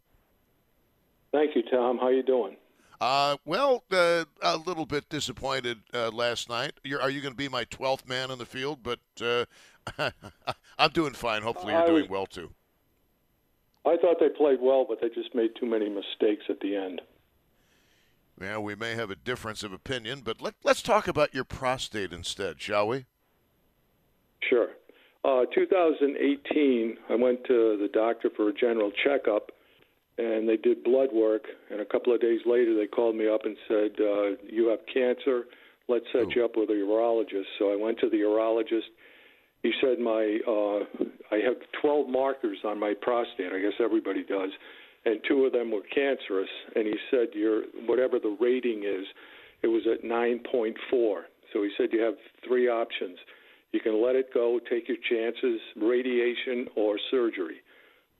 Thank 1.31 1.55
you, 1.55 1.63
Tom. 1.63 1.97
How 1.97 2.09
you 2.09 2.23
doing? 2.23 2.55
Uh, 3.01 3.37
well, 3.45 3.83
uh, 3.91 4.25
a 4.41 4.57
little 4.57 4.85
bit 4.85 5.07
disappointed 5.09 5.79
uh, 5.93 6.09
last 6.11 6.49
night. 6.49 6.73
You're, 6.83 7.01
are 7.01 7.09
you 7.09 7.21
going 7.21 7.33
to 7.33 7.37
be 7.37 7.47
my 7.47 7.65
12th 7.65 8.07
man 8.07 8.29
on 8.31 8.37
the 8.37 8.45
field? 8.45 8.79
But 8.83 8.99
uh, 9.21 9.45
I'm 10.77 10.91
doing 10.91 11.13
fine. 11.13 11.41
Hopefully, 11.41 11.73
you're 11.73 11.85
doing 11.85 12.09
well 12.09 12.25
too. 12.25 12.51
I 13.85 13.95
thought 13.97 14.17
they 14.19 14.29
played 14.29 14.59
well, 14.61 14.85
but 14.87 14.99
they 15.01 15.07
just 15.09 15.33
made 15.33 15.51
too 15.59 15.65
many 15.65 15.87
mistakes 15.87 16.43
at 16.49 16.59
the 16.59 16.75
end. 16.75 17.01
Yeah, 18.41 18.57
we 18.59 18.75
may 18.75 18.95
have 18.95 19.11
a 19.11 19.15
difference 19.15 19.63
of 19.63 19.73
opinion, 19.73 20.21
but 20.23 20.41
let, 20.41 20.55
let's 20.63 20.81
talk 20.81 21.07
about 21.07 21.33
your 21.33 21.43
prostate 21.43 22.13
instead, 22.13 22.61
shall 22.61 22.87
we? 22.87 23.05
Sure. 24.49 24.69
Uh, 25.25 25.43
2018, 25.53 26.97
I 27.09 27.15
went 27.15 27.43
to 27.45 27.77
the 27.77 27.89
doctor 27.93 28.29
for 28.35 28.47
a 28.49 28.53
general 28.53 28.91
checkup, 29.03 29.51
and 30.17 30.47
they 30.47 30.55
did 30.55 30.83
blood 30.83 31.09
work. 31.13 31.43
And 31.69 31.81
a 31.81 31.85
couple 31.85 32.13
of 32.13 32.21
days 32.21 32.39
later, 32.45 32.73
they 32.75 32.87
called 32.87 33.15
me 33.15 33.27
up 33.27 33.41
and 33.43 33.57
said, 33.67 33.91
uh, 33.99 34.35
"You 34.47 34.67
have 34.69 34.79
cancer. 34.93 35.45
Let's 35.89 36.05
set 36.13 36.23
Oh. 36.27 36.29
you 36.33 36.45
up 36.45 36.55
with 36.55 36.69
a 36.69 36.73
urologist." 36.73 37.47
So 37.57 37.71
I 37.73 37.75
went 37.75 37.99
to 37.99 38.09
the 38.09 38.17
urologist. 38.21 38.87
He 39.63 39.73
said 39.81 39.99
my 39.99 40.39
uh, 40.47 40.85
I 41.31 41.39
have 41.39 41.57
12 41.81 42.07
markers 42.07 42.59
on 42.63 42.79
my 42.79 42.93
prostate. 42.93 43.51
I 43.51 43.59
guess 43.59 43.73
everybody 43.81 44.23
does, 44.23 44.51
and 45.05 45.19
two 45.27 45.45
of 45.45 45.51
them 45.53 45.71
were 45.71 45.81
cancerous. 45.93 46.49
And 46.75 46.85
he 46.87 46.95
said 47.11 47.27
your 47.33 47.63
whatever 47.85 48.19
the 48.19 48.35
rating 48.39 48.83
is, 48.83 49.05
it 49.61 49.67
was 49.67 49.83
at 49.91 50.03
9.4. 50.03 50.73
So 51.53 51.63
he 51.63 51.69
said 51.77 51.89
you 51.91 52.01
have 52.01 52.15
three 52.47 52.67
options. 52.67 53.17
You 53.71 53.79
can 53.79 54.03
let 54.03 54.15
it 54.15 54.33
go, 54.33 54.59
take 54.69 54.87
your 54.87 54.97
chances, 55.09 55.59
radiation 55.75 56.67
or 56.75 56.97
surgery. 57.11 57.57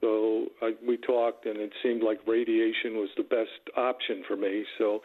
So 0.02 0.46
I, 0.62 0.76
we 0.88 0.96
talked, 0.98 1.46
and 1.46 1.58
it 1.58 1.72
seemed 1.84 2.04
like 2.04 2.20
radiation 2.26 2.94
was 2.96 3.10
the 3.18 3.24
best 3.24 3.76
option 3.76 4.24
for 4.28 4.38
me. 4.38 4.64
So 4.78 5.02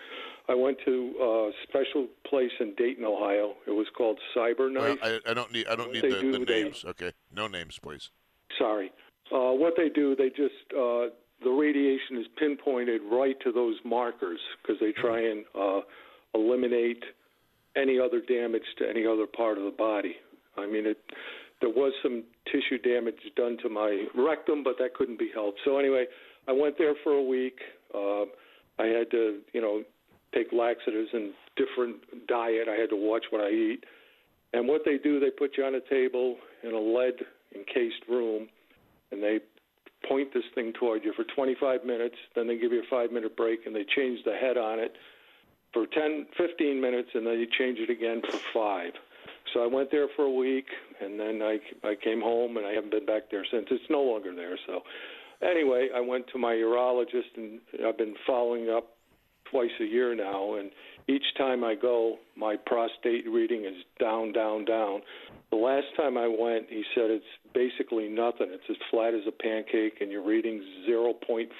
I 0.49 0.55
went 0.55 0.79
to 0.85 1.15
a 1.21 1.51
special 1.69 2.07
place 2.29 2.53
in 2.61 2.75
Dayton, 2.77 3.05
Ohio. 3.05 3.55
It 3.67 3.73
was 3.73 3.87
called 3.97 4.21
CyberKnife. 4.37 4.75
Well, 4.77 4.97
I, 5.03 5.19
I 5.29 5.35
don't 5.35 5.51
need 5.53 5.67
I 5.67 5.75
don't 5.75 5.89
What 5.89 5.95
need 5.95 6.05
the, 6.13 6.21
do, 6.21 6.33
the 6.39 6.45
they- 6.45 6.63
names. 6.63 6.85
Okay, 6.87 7.13
no 7.35 7.49
names, 7.49 7.79
please. 7.83 8.11
Sorry. 8.57 8.93
Uh, 9.33 9.51
what 9.53 9.75
they 9.77 9.89
do, 9.89 10.15
they 10.15 10.29
just 10.29 10.55
uh, 10.79 11.07
the 11.45 11.51
radiation 11.51 12.19
is 12.19 12.27
pinpointed 12.39 13.03
right 13.11 13.37
to 13.45 13.53
those 13.53 13.77
markers 13.85 14.41
because 14.63 14.81
they 14.81 14.93
try 14.93 15.21
and 15.21 15.45
uh, 15.55 15.81
eliminate 16.35 17.03
any 17.77 17.99
other 17.99 18.21
damage 18.21 18.63
to 18.79 18.89
any 18.89 19.07
other 19.07 19.27
part 19.27 19.59
of 19.59 19.65
the 19.65 19.71
body. 19.71 20.17
I 20.57 20.67
mean, 20.67 20.87
it 20.87 20.99
there 21.61 21.71
was 21.71 21.93
some 22.03 22.25
tissue 22.47 22.79
damage 22.79 23.21
done 23.37 23.57
to 23.63 23.69
my 23.69 24.07
rectum, 24.15 24.63
but 24.63 24.75
that 24.79 24.95
couldn't 24.95 25.19
be 25.19 25.31
helped. 25.33 25.61
So 25.65 25.79
anyway, 25.79 26.07
I 26.49 26.53
went 26.53 26.77
there 26.79 26.95
for 27.03 27.13
a 27.13 27.23
week. 27.23 27.59
Uh, 27.95 28.25
I 28.79 28.87
had 28.87 29.11
to, 29.13 29.41
you 29.53 29.61
know, 29.61 29.83
take 30.35 30.49
laxatives 30.53 31.09
and 31.13 31.33
different 31.57 31.97
diet. 32.27 32.69
I 32.69 32.79
had 32.79 32.91
to 32.91 32.97
watch 32.97 33.25
what 33.31 33.41
I 33.41 33.51
eat. 33.51 33.85
And 34.53 34.69
what 34.69 34.83
they 34.85 34.99
do, 34.99 35.21
they 35.21 35.31
put 35.31 35.57
you 35.57 35.65
on 35.65 35.75
a 35.75 35.81
table 35.81 36.37
in 36.63 36.73
a 36.75 36.79
lead 36.79 37.15
encased 37.55 38.03
room, 38.09 38.49
and 39.11 39.23
they 39.23 39.39
point 40.09 40.33
this 40.33 40.45
thing 40.55 40.73
toward 40.73 41.05
you 41.05 41.13
for 41.15 41.25
25 41.25 41.85
minutes. 41.85 42.17
Then 42.35 42.47
they 42.47 42.59
give 42.59 42.73
you 42.73 42.81
a 42.81 42.91
five 42.91 43.13
minute 43.13 43.37
break, 43.37 43.67
and 43.67 43.75
they 43.75 43.85
change 43.85 44.25
the 44.25 44.35
head 44.35 44.57
on 44.57 44.79
it 44.79 44.95
for 45.73 45.87
10, 45.87 46.27
15 46.37 46.81
minutes, 46.81 47.11
and 47.15 47.27
then 47.27 47.39
you 47.39 47.47
change 47.59 47.79
it 47.79 47.91
again 47.91 48.23
for 48.23 48.39
five. 48.53 48.93
So 49.53 49.63
I 49.63 49.67
went 49.67 49.91
there 49.91 50.09
for 50.17 50.25
a 50.25 50.31
week, 50.31 50.67
and 51.01 51.19
then 51.19 51.43
I 51.43 51.59
I 51.87 51.95
came 51.95 52.21
home, 52.21 52.57
and 52.57 52.67
I 52.67 52.73
haven't 52.73 52.91
been 52.91 53.07
back 53.07 53.31
there 53.31 53.45
since. 53.51 53.67
It's 53.71 53.91
no 53.91 54.03
longer 54.03 54.35
there. 54.35 54.59
So 54.67 54.83
anyway, 55.43 55.89
I 55.95 56.01
went 56.01 56.27
to 56.29 56.39
my 56.39 56.55
urologist, 56.55 57.37
and 57.37 57.61
I've 57.87 57.99
been 57.99 58.15
following 58.27 58.71
up 58.71 58.94
twice 59.55 59.71
a 59.81 59.85
year 59.85 60.17
now, 60.17 60.55
and 60.55 60.71
each 61.07 61.23
time 61.39 61.63
I 61.63 61.77
go, 61.77 62.17
my 62.37 62.57
prostate 62.67 63.29
reading 63.31 63.65
is 63.65 63.85
down, 64.01 64.33
down, 64.33 64.65
down. 64.65 65.01
The 65.51 65.57
last 65.57 65.87
time 65.97 66.19
I 66.19 66.27
went, 66.27 66.67
he 66.69 66.83
said 66.93 67.05
it's 67.11 67.25
basically 67.55 68.09
nothing. 68.09 68.49
It's 68.51 68.65
as 68.69 68.77
flat 68.91 69.15
as 69.15 69.23
a 69.29 69.31
pancake, 69.31 70.01
and 70.01 70.11
your 70.11 70.27
reading's 70.27 70.65
0.4. 70.89 71.51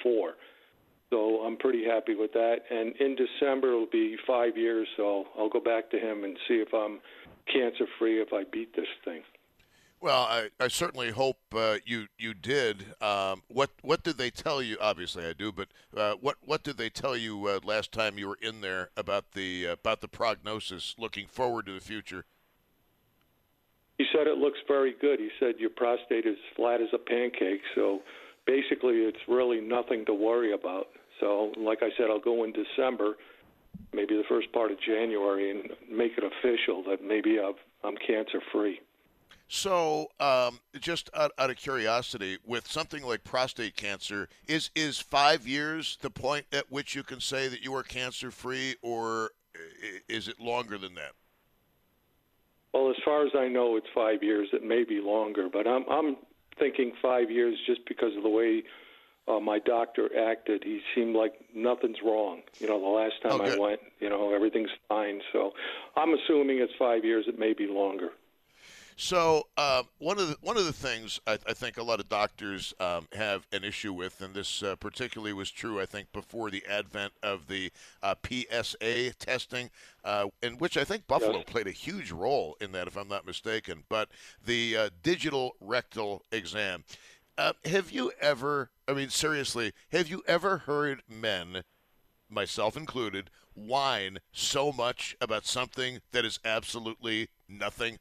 So 1.09 1.41
I'm 1.45 1.55
pretty 1.55 1.85
happy 1.85 2.15
with 2.15 2.33
that. 2.33 2.57
And 2.69 2.93
in 2.97 3.15
December 3.15 3.69
it'll 3.69 3.85
be 3.89 4.17
five 4.27 4.57
years, 4.57 4.87
so 4.97 5.25
I'll 5.37 5.49
go 5.49 5.61
back 5.61 5.89
to 5.91 5.97
him 5.97 6.25
and 6.25 6.35
see 6.49 6.55
if 6.55 6.73
I'm 6.73 6.99
cancer 7.47 7.85
free 7.97 8.21
if 8.21 8.33
I 8.33 8.43
beat 8.51 8.75
this 8.75 8.87
thing. 9.05 9.21
Well, 10.05 10.21
I, 10.21 10.49
I 10.59 10.67
certainly 10.67 11.09
hope 11.09 11.39
uh, 11.55 11.77
you 11.83 12.05
you 12.19 12.35
did. 12.35 12.85
Um, 13.01 13.41
what 13.47 13.71
what 13.81 14.03
did 14.03 14.19
they 14.19 14.29
tell 14.29 14.61
you? 14.61 14.77
Obviously, 14.79 15.25
I 15.25 15.33
do. 15.33 15.51
But 15.51 15.69
uh, 15.97 16.13
what 16.21 16.35
what 16.45 16.61
did 16.61 16.77
they 16.77 16.91
tell 16.91 17.17
you 17.17 17.47
uh, 17.47 17.59
last 17.63 17.91
time 17.91 18.19
you 18.19 18.27
were 18.27 18.37
in 18.39 18.61
there 18.61 18.91
about 18.95 19.31
the 19.31 19.65
about 19.65 20.01
the 20.01 20.07
prognosis, 20.07 20.93
looking 20.99 21.25
forward 21.25 21.65
to 21.65 21.71
the 21.73 21.79
future? 21.79 22.25
He 23.97 24.05
said 24.13 24.27
it 24.27 24.37
looks 24.37 24.59
very 24.67 24.93
good. 25.01 25.19
He 25.19 25.29
said 25.39 25.55
your 25.57 25.71
prostate 25.71 26.27
is 26.27 26.37
flat 26.55 26.81
as 26.81 26.89
a 26.93 26.99
pancake, 26.99 27.61
so 27.73 28.01
basically 28.45 28.97
it's 28.97 29.17
really 29.27 29.59
nothing 29.59 30.05
to 30.05 30.13
worry 30.13 30.53
about. 30.53 30.89
So, 31.19 31.51
like 31.57 31.79
I 31.81 31.89
said, 31.97 32.11
I'll 32.11 32.19
go 32.19 32.43
in 32.43 32.53
December, 32.53 33.15
maybe 33.91 34.15
the 34.15 34.29
first 34.29 34.51
part 34.53 34.69
of 34.69 34.77
January, 34.79 35.49
and 35.49 35.71
make 35.89 36.11
it 36.15 36.23
official 36.23 36.83
that 36.89 37.03
maybe 37.03 37.39
I've, 37.39 37.55
I'm 37.83 37.95
cancer 38.05 38.39
free. 38.51 38.81
So, 39.47 40.07
um, 40.19 40.59
just 40.79 41.09
out, 41.13 41.31
out 41.37 41.51
of 41.51 41.57
curiosity, 41.57 42.39
with 42.43 42.67
something 42.67 43.03
like 43.03 43.23
prostate 43.23 43.75
cancer, 43.75 44.27
is 44.47 44.71
is 44.75 44.99
five 44.99 45.47
years 45.47 45.97
the 46.01 46.09
point 46.09 46.45
at 46.51 46.71
which 46.71 46.95
you 46.95 47.03
can 47.03 47.19
say 47.19 47.47
that 47.47 47.61
you 47.61 47.73
are 47.75 47.83
cancer 47.83 48.31
free, 48.31 48.75
or 48.81 49.31
is 50.09 50.27
it 50.27 50.39
longer 50.39 50.77
than 50.77 50.95
that? 50.95 51.11
Well, 52.73 52.89
as 52.89 52.97
far 53.05 53.25
as 53.25 53.31
I 53.37 53.47
know, 53.47 53.77
it's 53.77 53.87
five 53.93 54.23
years. 54.23 54.49
It 54.51 54.63
may 54.63 54.83
be 54.83 54.99
longer, 54.99 55.47
but 55.51 55.67
I'm 55.67 55.85
I'm 55.89 56.17
thinking 56.57 56.93
five 57.01 57.29
years 57.29 57.57
just 57.67 57.85
because 57.87 58.15
of 58.17 58.23
the 58.23 58.29
way 58.29 58.63
uh, 59.27 59.39
my 59.39 59.59
doctor 59.59 60.09
acted. 60.17 60.63
He 60.63 60.81
seemed 60.93 61.15
like 61.15 61.33
nothing's 61.53 61.97
wrong. 62.03 62.41
You 62.59 62.67
know, 62.67 62.79
the 62.79 62.87
last 62.87 63.21
time 63.21 63.41
I 63.41 63.57
went, 63.57 63.79
you 63.99 64.09
know, 64.09 64.33
everything's 64.33 64.69
fine. 64.89 65.21
So 65.31 65.53
I'm 65.95 66.13
assuming 66.13 66.59
it's 66.59 66.73
five 66.77 67.05
years. 67.05 67.25
It 67.27 67.39
may 67.39 67.53
be 67.53 67.67
longer. 67.67 68.09
So 68.97 69.47
uh, 69.57 69.83
one 69.97 70.19
of 70.19 70.29
the 70.29 70.37
one 70.39 70.55
of 70.55 70.65
the 70.65 70.71
things 70.71 71.19
I, 71.27 71.37
I 71.45 71.53
think 71.53 71.77
a 71.77 71.83
lot 71.83 71.99
of 71.99 72.07
doctors 72.07 72.73
um, 72.79 73.07
have 73.13 73.45
an 73.51 73.65
issue 73.65 73.91
with, 73.91 74.21
and 74.21 74.33
this 74.33 74.63
uh, 74.63 74.77
particularly 74.77 75.33
was 75.33 75.51
true, 75.51 75.81
I 75.81 75.85
think, 75.85 76.13
before 76.13 76.49
the 76.49 76.63
advent 76.65 77.11
of 77.21 77.47
the 77.47 77.71
uh, 78.01 78.15
PSA 78.25 79.13
testing, 79.19 79.69
uh, 80.05 80.27
in 80.41 80.57
which 80.59 80.77
I 80.77 80.85
think 80.85 81.07
Buffalo 81.07 81.43
played 81.43 81.67
a 81.67 81.71
huge 81.71 82.11
role 82.11 82.55
in 82.61 82.71
that, 82.71 82.87
if 82.87 82.95
I'm 82.95 83.09
not 83.09 83.27
mistaken. 83.27 83.83
But 83.89 84.09
the 84.43 84.77
uh, 84.77 84.89
digital 85.03 85.55
rectal 85.59 86.23
exam. 86.31 86.85
Uh, 87.37 87.51
have 87.65 87.91
you 87.91 88.13
ever? 88.21 88.69
I 88.87 88.93
mean, 88.93 89.09
seriously, 89.09 89.73
have 89.91 90.07
you 90.07 90.23
ever 90.25 90.59
heard 90.59 91.03
men, 91.09 91.63
myself 92.29 92.77
included, 92.77 93.29
whine 93.55 94.19
so 94.31 94.71
much 94.71 95.17
about 95.19 95.45
something 95.45 95.99
that 96.13 96.23
is 96.23 96.39
absolutely 96.45 97.27
nothing? 97.49 97.99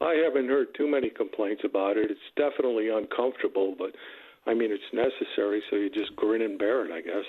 I 0.00 0.14
haven't 0.14 0.48
heard 0.48 0.74
too 0.74 0.88
many 0.88 1.10
complaints 1.10 1.62
about 1.64 1.96
it. 1.96 2.10
It's 2.10 2.20
definitely 2.36 2.88
uncomfortable, 2.88 3.74
but 3.78 3.94
I 4.46 4.54
mean 4.54 4.70
it's 4.72 4.82
necessary, 4.92 5.62
so 5.70 5.76
you 5.76 5.90
just 5.90 6.16
grin 6.16 6.42
and 6.42 6.58
bear 6.58 6.86
it, 6.86 6.92
I 6.92 7.00
guess. 7.00 7.24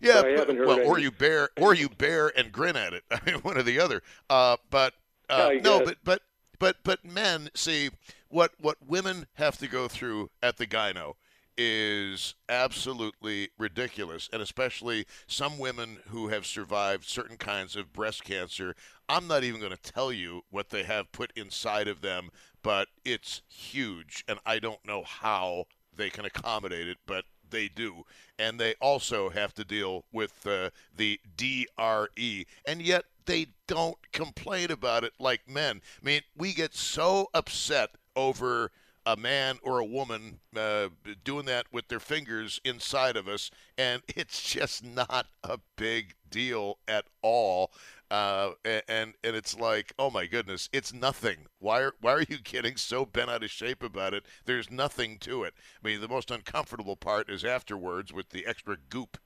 Yeah, 0.00 0.22
But 0.22 0.48
heard 0.56 0.66
well, 0.66 0.86
or 0.86 0.98
you 1.00 1.10
bear, 1.10 1.48
or 1.60 1.74
you 1.74 1.88
bear 1.88 2.32
and 2.38 2.52
grin 2.52 2.76
at 2.76 2.92
it. 2.92 3.02
I 3.10 3.20
mean, 3.26 3.36
one 3.36 3.58
or 3.58 3.64
the 3.64 3.80
other. 3.80 4.02
Uh, 4.30 4.56
but 4.70 4.94
uh, 5.28 5.50
no, 5.62 5.84
but 5.84 5.96
but 6.04 6.22
but 6.58 6.76
but 6.84 7.04
men 7.04 7.50
see 7.54 7.90
what 8.28 8.52
what 8.60 8.76
women 8.86 9.26
have 9.34 9.58
to 9.58 9.66
go 9.66 9.88
through 9.88 10.30
at 10.42 10.56
the 10.56 10.66
gyno 10.66 11.14
is 11.58 12.36
absolutely 12.48 13.50
ridiculous, 13.58 14.30
and 14.32 14.40
especially 14.40 15.04
some 15.26 15.58
women 15.58 15.98
who 16.08 16.28
have 16.28 16.46
survived 16.46 17.04
certain 17.04 17.36
kinds 17.36 17.74
of 17.74 17.92
breast 17.92 18.24
cancer. 18.24 18.76
I'm 19.08 19.26
not 19.26 19.42
even 19.42 19.60
going 19.60 19.76
to 19.76 19.92
tell 19.92 20.12
you 20.12 20.42
what 20.50 20.70
they 20.70 20.84
have 20.84 21.10
put 21.10 21.32
inside 21.34 21.88
of 21.88 22.00
them, 22.00 22.30
but 22.62 22.88
it's 23.04 23.42
huge, 23.48 24.24
and 24.28 24.38
I 24.46 24.60
don't 24.60 24.86
know 24.86 25.02
how 25.02 25.64
they 25.94 26.10
can 26.10 26.24
accommodate 26.24 26.86
it, 26.86 26.98
but 27.06 27.24
they 27.50 27.68
do. 27.68 28.04
And 28.38 28.60
they 28.60 28.74
also 28.80 29.30
have 29.30 29.52
to 29.54 29.64
deal 29.64 30.04
with 30.12 30.46
uh, 30.46 30.70
the 30.96 31.18
DRE. 31.36 32.46
And 32.66 32.82
yet 32.82 33.04
they 33.26 33.48
don't 33.66 33.98
complain 34.12 34.70
about 34.70 35.04
it 35.04 35.12
like 35.18 35.48
men. 35.48 35.80
I 36.00 36.04
mean, 36.04 36.20
we 36.36 36.52
get 36.52 36.74
so 36.74 37.28
upset 37.34 37.90
over 38.14 38.70
a 39.08 39.16
man 39.16 39.58
or 39.62 39.78
a 39.78 39.84
woman 39.86 40.38
uh, 40.54 40.88
doing 41.24 41.46
that 41.46 41.64
with 41.72 41.88
their 41.88 41.98
fingers 41.98 42.60
inside 42.62 43.16
of 43.16 43.26
us, 43.26 43.50
and 43.78 44.02
it's 44.08 44.42
just 44.42 44.84
not 44.84 45.26
a 45.42 45.58
big 45.76 46.14
deal 46.28 46.78
at 46.86 47.06
all. 47.22 47.72
Uh, 48.10 48.50
and 48.64 48.82
and 49.24 49.36
it's 49.36 49.58
like, 49.58 49.92
oh 49.98 50.10
my 50.10 50.26
goodness, 50.26 50.68
it's 50.74 50.92
nothing. 50.92 51.46
Why 51.58 51.80
are 51.80 51.94
why 52.02 52.12
are 52.12 52.22
you 52.28 52.38
getting 52.44 52.76
so 52.76 53.06
bent 53.06 53.30
out 53.30 53.42
of 53.42 53.50
shape 53.50 53.82
about 53.82 54.12
it? 54.12 54.26
There's 54.44 54.70
nothing 54.70 55.16
to 55.20 55.42
it. 55.42 55.54
I 55.82 55.88
mean, 55.88 56.00
the 56.02 56.08
most 56.08 56.30
uncomfortable 56.30 56.96
part 56.96 57.30
is 57.30 57.44
afterwards 57.44 58.12
with 58.12 58.28
the 58.28 58.46
extra 58.46 58.76
goop. 58.90 59.16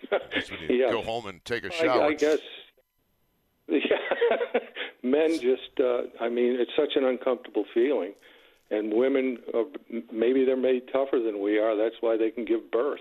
That's 0.10 0.48
when 0.50 0.60
you 0.60 0.76
Yeah. 0.76 0.92
go 0.92 1.02
home 1.02 1.26
and 1.26 1.44
take 1.44 1.64
a 1.64 1.72
shower. 1.72 2.04
I 2.04 2.14
guess. 2.14 2.38
Yeah, 3.68 4.60
men 5.02 5.40
just. 5.40 5.78
Uh, 5.80 6.02
I 6.20 6.28
mean, 6.28 6.56
it's 6.58 6.72
such 6.76 6.96
an 6.96 7.04
uncomfortable 7.04 7.64
feeling, 7.72 8.12
and 8.70 8.92
women, 8.92 9.38
are, 9.54 9.64
maybe 10.12 10.44
they're 10.44 10.56
made 10.56 10.88
tougher 10.92 11.20
than 11.20 11.40
we 11.40 11.58
are. 11.58 11.76
That's 11.76 11.96
why 12.00 12.16
they 12.16 12.30
can 12.30 12.44
give 12.44 12.70
birth. 12.70 13.00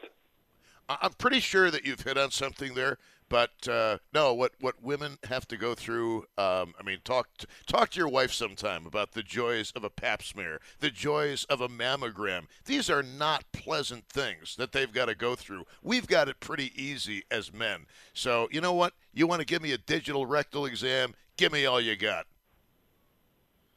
I'm 0.89 1.13
pretty 1.13 1.41
sure 1.41 1.69
that 1.69 1.85
you've 1.85 2.01
hit 2.01 2.17
on 2.17 2.31
something 2.31 2.73
there, 2.73 2.97
but 3.27 3.67
uh, 3.67 3.97
no, 4.13 4.33
what 4.33 4.53
what 4.61 4.81
women 4.81 5.17
have 5.27 5.45
to 5.49 5.57
go 5.57 5.75
through. 5.75 6.19
Um, 6.37 6.73
I 6.79 6.83
mean, 6.85 6.99
talk 7.03 7.27
to, 7.39 7.47
talk 7.65 7.89
to 7.91 7.99
your 7.99 8.07
wife 8.07 8.31
sometime 8.31 8.85
about 8.85 9.11
the 9.11 9.23
joys 9.23 9.71
of 9.75 9.83
a 9.83 9.89
Pap 9.89 10.23
smear, 10.23 10.61
the 10.79 10.89
joys 10.89 11.43
of 11.45 11.59
a 11.59 11.67
mammogram. 11.67 12.45
These 12.65 12.89
are 12.89 13.03
not 13.03 13.43
pleasant 13.51 14.07
things 14.07 14.55
that 14.55 14.71
they've 14.71 14.91
got 14.91 15.05
to 15.05 15.15
go 15.15 15.35
through. 15.35 15.65
We've 15.83 16.07
got 16.07 16.29
it 16.29 16.39
pretty 16.39 16.71
easy 16.81 17.23
as 17.29 17.53
men. 17.53 17.85
So 18.13 18.47
you 18.51 18.61
know 18.61 18.73
what? 18.73 18.93
You 19.13 19.27
want 19.27 19.41
to 19.41 19.45
give 19.45 19.61
me 19.61 19.73
a 19.73 19.77
digital 19.77 20.25
rectal 20.25 20.65
exam? 20.65 21.15
Give 21.37 21.51
me 21.51 21.65
all 21.65 21.79
you 21.79 21.95
got. 21.95 22.25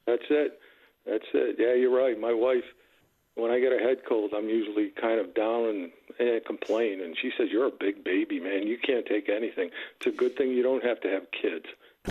That's 0.07 0.23
it. 0.29 0.59
That's 1.05 1.25
it. 1.33 1.55
Yeah, 1.59 1.73
you're 1.73 1.95
right. 1.95 2.19
My 2.19 2.33
wife, 2.33 2.63
when 3.35 3.51
I 3.51 3.59
get 3.59 3.71
a 3.71 3.77
head 3.77 3.99
cold, 4.07 4.33
I'm 4.35 4.49
usually 4.49 4.89
kind 4.89 5.19
of 5.19 5.33
down 5.33 5.65
and, 5.65 5.91
and 6.19 6.45
complain, 6.45 7.01
and 7.01 7.15
she 7.19 7.31
says, 7.37 7.49
"You're 7.51 7.67
a 7.67 7.71
big 7.71 8.03
baby, 8.03 8.39
man. 8.39 8.67
You 8.67 8.77
can't 8.77 9.05
take 9.05 9.29
anything. 9.29 9.69
It's 9.97 10.07
a 10.07 10.11
good 10.11 10.35
thing 10.35 10.49
you 10.51 10.63
don't 10.63 10.83
have 10.83 10.99
to 11.01 11.09
have 11.09 11.31
kids." 11.31 11.67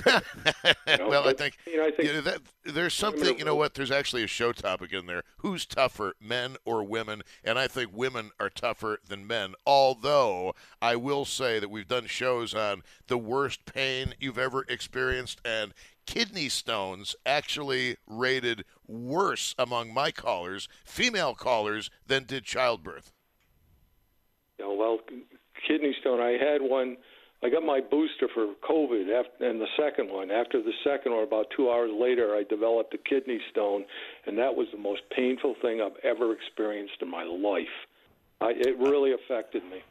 Well, 0.07 1.29
I 1.29 1.33
think, 1.33 1.57
you 1.67 1.79
know, 1.79 1.87
I 1.87 1.91
think 1.91 2.09
you 2.09 2.13
know, 2.15 2.21
that, 2.21 2.41
there's 2.65 2.95
something. 2.95 3.39
You 3.39 3.45
know 3.45 3.57
what? 3.57 3.75
There's 3.75 3.91
actually 3.91 4.23
a 4.23 4.29
show 4.29 4.53
topic 4.53 4.93
in 4.93 5.07
there. 5.07 5.25
Who's 5.39 5.67
tougher, 5.67 6.15
men 6.21 6.57
or 6.65 6.85
women? 6.85 7.23
And 7.43 7.59
I 7.59 7.67
think 7.67 7.91
women 7.93 8.31
are 8.39 8.51
tougher 8.51 8.99
than 9.07 9.27
men. 9.27 9.55
Although 9.67 10.55
I 10.81 10.97
will 10.97 11.25
say 11.25 11.59
that 11.59 11.71
we've 11.71 11.89
done 11.89 12.07
shows 12.07 12.55
on 12.55 12.83
the 13.09 13.19
worst 13.19 13.65
pain 13.65 14.15
you've 14.21 14.39
ever 14.39 14.65
experienced, 14.69 15.41
and 15.45 15.75
kidney 16.07 16.49
stones 16.49 17.17
actually 17.27 17.97
rated 18.07 18.65
worse 18.87 19.55
among 19.59 19.93
my 19.93 20.11
callers, 20.11 20.69
female 20.85 21.35
callers, 21.35 21.91
than 22.07 22.25
did 22.25 22.45
childbirth. 22.45 23.13
You 24.59 24.67
know, 24.67 24.75
well, 24.75 24.99
kidney 25.67 25.97
stone. 26.01 26.21
I 26.21 26.33
had 26.33 26.63
one. 26.63 26.97
I 27.43 27.49
got 27.49 27.65
my 27.65 27.81
booster 27.81 28.29
for 28.35 28.49
COVID, 28.69 29.09
after, 29.19 29.49
and 29.49 29.61
the 29.61 29.67
second 29.79 30.11
one. 30.11 30.31
After 30.31 30.63
the 30.63 30.73
second 30.85 31.13
one, 31.13 31.23
about 31.25 31.47
two 31.57 31.71
hours 31.71 31.91
later, 31.95 32.35
I 32.35 32.43
developed 32.43 32.93
a 32.93 32.99
kidney 32.99 33.41
stone, 33.51 33.87
and 34.27 34.37
that 34.37 34.55
was 34.55 34.67
the 34.73 34.79
most 34.79 35.01
painful 35.17 35.55
thing 35.63 35.81
I've 35.81 35.97
ever 36.05 36.35
experienced 36.35 37.01
in 37.01 37.11
my 37.11 37.25
life. 37.25 37.65
I, 38.43 38.51
it 38.51 38.79
really 38.79 39.13
affected 39.13 39.63
me. 39.65 39.83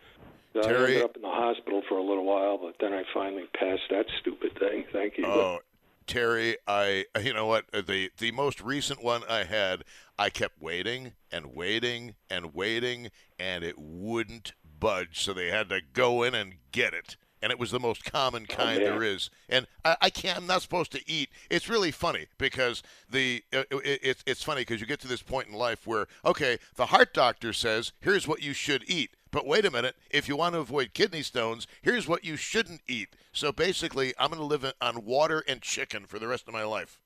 I 0.55 0.61
Terry- 0.61 0.95
ended 0.95 1.03
up 1.03 1.15
in 1.15 1.21
the 1.23 1.27
hospital 1.27 1.81
for 1.89 1.97
a 1.97 2.03
little 2.03 2.25
while, 2.25 2.57
but 2.57 2.75
then 2.79 2.93
I 2.93 3.03
finally 3.13 3.45
passed 3.59 3.83
that 3.89 4.05
stupid 4.19 4.57
thing. 4.59 4.85
Thank 4.91 5.17
you. 5.17 5.25
Oh, 5.25 5.59
Terry, 6.05 6.57
I 6.67 7.05
you 7.21 7.33
know 7.33 7.45
what 7.45 7.65
the 7.71 8.09
the 8.17 8.31
most 8.31 8.61
recent 8.61 9.03
one 9.03 9.21
I 9.29 9.43
had, 9.43 9.83
I 10.17 10.31
kept 10.31 10.59
waiting 10.59 11.13
and 11.31 11.53
waiting 11.55 12.15
and 12.31 12.55
waiting, 12.55 13.11
and 13.37 13.63
it 13.63 13.75
wouldn't 13.77 14.53
budge. 14.79 15.23
So 15.23 15.33
they 15.33 15.49
had 15.49 15.69
to 15.69 15.81
go 15.93 16.23
in 16.23 16.33
and 16.33 16.55
get 16.71 16.95
it. 16.95 17.15
And 17.41 17.51
it 17.51 17.59
was 17.59 17.71
the 17.71 17.79
most 17.79 18.03
common 18.03 18.45
kind 18.45 18.79
man. 18.79 18.89
there 18.89 19.03
is. 19.03 19.29
And 19.47 19.67
I, 19.85 19.97
I 20.01 20.09
can't. 20.09 20.37
I'm 20.37 20.47
not 20.47 20.61
supposed 20.61 20.91
to 20.93 21.09
eat. 21.09 21.29
It's 21.49 21.69
really 21.69 21.91
funny 21.91 22.27
because 22.37 22.83
the 23.09 23.43
uh, 23.53 23.63
it, 23.71 23.99
it, 24.03 24.23
it's 24.25 24.43
funny 24.43 24.61
because 24.61 24.81
you 24.81 24.87
get 24.87 24.99
to 25.01 25.07
this 25.07 25.21
point 25.21 25.47
in 25.47 25.53
life 25.53 25.87
where 25.87 26.07
okay, 26.25 26.57
the 26.75 26.87
heart 26.87 27.13
doctor 27.13 27.53
says 27.53 27.93
here's 28.01 28.27
what 28.27 28.41
you 28.41 28.53
should 28.53 28.83
eat. 28.87 29.11
But 29.31 29.45
wait 29.45 29.65
a 29.65 29.71
minute, 29.71 29.95
if 30.09 30.27
you 30.27 30.35
want 30.35 30.55
to 30.55 30.59
avoid 30.59 30.93
kidney 30.93 31.21
stones, 31.21 31.67
here's 31.81 32.07
what 32.07 32.23
you 32.23 32.35
shouldn't 32.35 32.81
eat. 32.87 33.09
So 33.31 33.51
basically, 33.51 34.13
I'm 34.17 34.31
going 34.31 34.39
to 34.39 34.45
live 34.45 34.73
on 34.81 35.05
water 35.05 35.43
and 35.47 35.61
chicken 35.61 36.05
for 36.05 36.17
the 36.17 36.27
rest 36.27 36.47
of 36.47 36.53
my 36.53 36.63
life. 36.63 36.99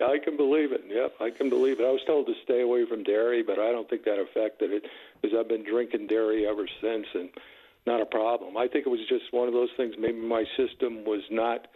I 0.00 0.18
can 0.18 0.36
believe 0.36 0.72
it. 0.72 0.84
Yep, 0.88 1.14
I 1.20 1.30
can 1.30 1.48
believe 1.48 1.80
it. 1.80 1.84
I 1.84 1.90
was 1.90 2.02
told 2.06 2.26
to 2.26 2.34
stay 2.42 2.60
away 2.60 2.84
from 2.84 3.04
dairy, 3.04 3.42
but 3.42 3.58
I 3.58 3.70
don't 3.70 3.88
think 3.88 4.04
that 4.04 4.18
affected 4.18 4.72
it 4.72 4.84
because 5.20 5.36
I've 5.38 5.48
been 5.48 5.64
drinking 5.64 6.08
dairy 6.08 6.46
ever 6.46 6.66
since, 6.80 7.06
and 7.14 7.30
not 7.86 8.00
a 8.00 8.06
problem. 8.06 8.56
I 8.56 8.68
think 8.68 8.86
it 8.86 8.90
was 8.90 9.00
just 9.08 9.24
one 9.32 9.48
of 9.48 9.54
those 9.54 9.68
things. 9.76 9.94
Maybe 9.98 10.18
my 10.18 10.44
system 10.56 11.04
was 11.04 11.22
not 11.30 11.66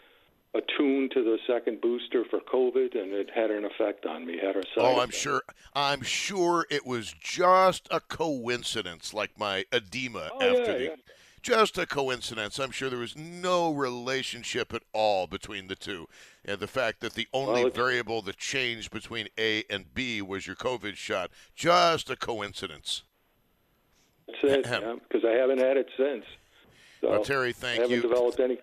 attuned 0.54 1.10
to 1.12 1.22
the 1.22 1.36
second 1.46 1.80
booster 1.80 2.24
for 2.30 2.40
COVID, 2.40 2.98
and 2.98 3.12
it 3.12 3.28
had 3.34 3.50
an 3.50 3.64
effect 3.66 4.06
on 4.06 4.26
me. 4.26 4.38
Had 4.42 4.56
a 4.56 4.62
side 4.62 4.78
Oh, 4.78 5.00
I'm 5.00 5.10
sure. 5.10 5.42
I'm 5.74 6.02
sure 6.02 6.66
it 6.70 6.86
was 6.86 7.14
just 7.20 7.86
a 7.90 8.00
coincidence, 8.00 9.12
like 9.12 9.38
my 9.38 9.64
edema 9.72 10.30
Oh, 10.32 10.40
after 10.40 10.72
yeah, 10.72 10.78
the. 10.78 10.84
yeah. 10.84 10.94
Just 11.40 11.78
a 11.78 11.86
coincidence. 11.86 12.58
I'm 12.58 12.72
sure 12.72 12.90
there 12.90 12.98
was 12.98 13.16
no 13.16 13.72
relationship 13.72 14.74
at 14.74 14.82
all 14.92 15.26
between 15.28 15.68
the 15.68 15.76
two. 15.76 16.08
And 16.44 16.58
the 16.58 16.66
fact 16.66 17.00
that 17.00 17.14
the 17.14 17.28
only 17.32 17.62
Well, 17.64 17.72
variable 17.72 18.22
that 18.22 18.38
changed 18.38 18.90
between 18.90 19.28
A 19.38 19.62
and 19.70 19.94
B 19.94 20.20
was 20.20 20.46
your 20.46 20.56
COVID 20.56 20.96
shot. 20.96 21.30
Just 21.54 22.10
a 22.10 22.16
coincidence. 22.16 23.04
That's 24.42 24.44
it. 24.44 24.66
yeah, 24.82 24.94
because 25.08 25.24
I 25.24 25.32
haven't 25.32 25.58
had 25.58 25.76
it 25.76 25.88
since. 25.96 26.24
So 27.00 27.10
Well, 27.10 27.24
Terry, 27.24 27.52
thank 27.52 27.78
I 27.78 27.82
haven't 27.82 27.96
you. 27.96 28.02
developed 28.02 28.40
any. 28.40 28.58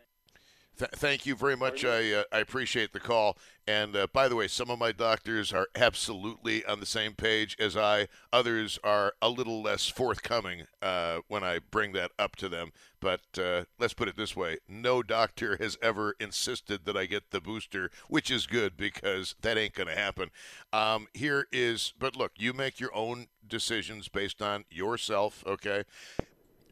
Th- 0.78 0.92
thank 0.92 1.26
you 1.26 1.36
very 1.36 1.56
much. 1.56 1.86
I 1.86 2.12
uh, 2.12 2.24
I 2.32 2.40
appreciate 2.40 2.92
the 2.92 3.00
call. 3.00 3.38
And 3.68 3.96
uh, 3.96 4.08
by 4.12 4.28
the 4.28 4.36
way, 4.36 4.48
some 4.48 4.70
of 4.70 4.78
my 4.78 4.92
doctors 4.92 5.52
are 5.52 5.68
absolutely 5.76 6.64
on 6.66 6.80
the 6.80 6.86
same 6.86 7.14
page 7.14 7.56
as 7.60 7.76
I. 7.76 8.08
Others 8.32 8.78
are 8.84 9.14
a 9.22 9.30
little 9.30 9.62
less 9.62 9.88
forthcoming 9.88 10.66
uh, 10.82 11.20
when 11.28 11.44
I 11.44 11.60
bring 11.72 11.94
that 11.94 12.12
up 12.20 12.36
to 12.38 12.50
them. 12.50 12.72
But 13.00 13.22
uh, 13.38 13.64
let's 13.80 13.94
put 13.94 14.10
it 14.10 14.18
this 14.18 14.36
way: 14.36 14.58
no 14.68 15.02
doctor 15.02 15.58
has 15.58 15.78
ever 15.82 16.16
insisted 16.20 16.86
that 16.86 16.98
I 16.98 17.06
get 17.06 17.32
the 17.32 17.42
booster, 17.42 17.90
which 18.10 18.30
is 18.30 18.46
good 18.46 18.76
because 18.76 19.36
that 19.42 19.58
ain't 19.58 19.74
going 19.74 19.88
to 19.88 19.96
happen. 19.96 20.30
Um, 20.74 21.08
here 21.14 21.48
is, 21.52 21.94
but 21.98 22.16
look, 22.16 22.34
you 22.38 22.52
make 22.52 22.80
your 22.80 22.94
own 22.94 23.28
decisions 23.48 24.10
based 24.10 24.42
on 24.42 24.66
yourself. 24.70 25.44
Okay. 25.48 25.86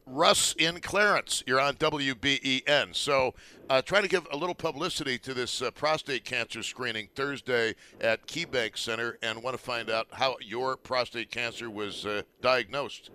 Russ 0.05 0.53
in 0.57 0.79
Clarence. 0.81 1.43
You're 1.47 1.59
on 1.59 1.75
WBEN. 1.75 2.95
So, 2.95 3.33
uh, 3.69 3.81
trying 3.81 4.03
to 4.03 4.09
give 4.09 4.27
a 4.31 4.37
little 4.37 4.55
publicity 4.55 5.17
to 5.19 5.33
this 5.33 5.61
uh, 5.61 5.71
prostate 5.71 6.25
cancer 6.25 6.61
screening 6.63 7.07
Thursday 7.15 7.75
at 8.01 8.27
KeyBank 8.27 8.77
Center 8.77 9.17
and 9.21 9.41
want 9.41 9.57
to 9.57 9.63
find 9.63 9.89
out 9.89 10.07
how 10.11 10.35
your 10.41 10.75
prostate 10.75 11.31
cancer 11.31 11.69
was 11.69 12.05
uh, 12.05 12.23
diagnosed. 12.41 13.11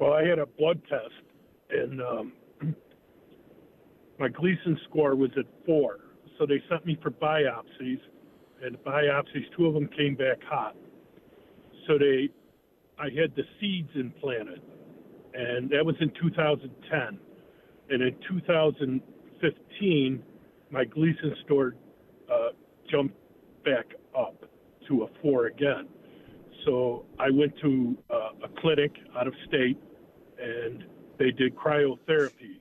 Well, 0.00 0.12
I 0.12 0.24
had 0.24 0.38
a 0.38 0.46
blood 0.46 0.80
test, 0.88 1.12
and 1.70 2.00
um, 2.00 2.32
my 4.18 4.28
Gleason 4.28 4.78
score 4.88 5.14
was 5.14 5.30
at 5.38 5.46
four. 5.66 5.98
So 6.38 6.46
they 6.46 6.62
sent 6.68 6.86
me 6.86 6.98
for 7.02 7.10
biopsies, 7.10 8.00
and 8.62 8.76
biopsies, 8.84 9.44
two 9.56 9.66
of 9.66 9.74
them 9.74 9.88
came 9.88 10.14
back 10.14 10.42
hot. 10.42 10.74
So 11.86 11.98
they, 11.98 12.30
I 12.98 13.04
had 13.04 13.34
the 13.36 13.44
seeds 13.60 13.90
implanted, 13.94 14.62
and 15.34 15.70
that 15.70 15.84
was 15.84 15.96
in 16.00 16.10
2010. 16.10 17.18
And 17.90 18.02
in 18.02 18.14
2015, 18.28 20.22
my 20.70 20.84
Gleason 20.84 21.34
score 21.44 21.74
uh, 22.32 22.50
jumped 22.90 23.16
back 23.64 23.86
up 24.16 24.44
to 24.88 25.02
a 25.04 25.08
four 25.20 25.46
again. 25.46 25.88
So 26.64 27.04
I 27.18 27.30
went 27.30 27.56
to 27.60 27.96
uh, 28.10 28.30
a 28.44 28.60
clinic 28.60 28.92
out 29.18 29.26
of 29.26 29.34
state, 29.48 29.78
and 30.38 30.84
they 31.18 31.30
did 31.30 31.56
cryotherapy, 31.56 32.60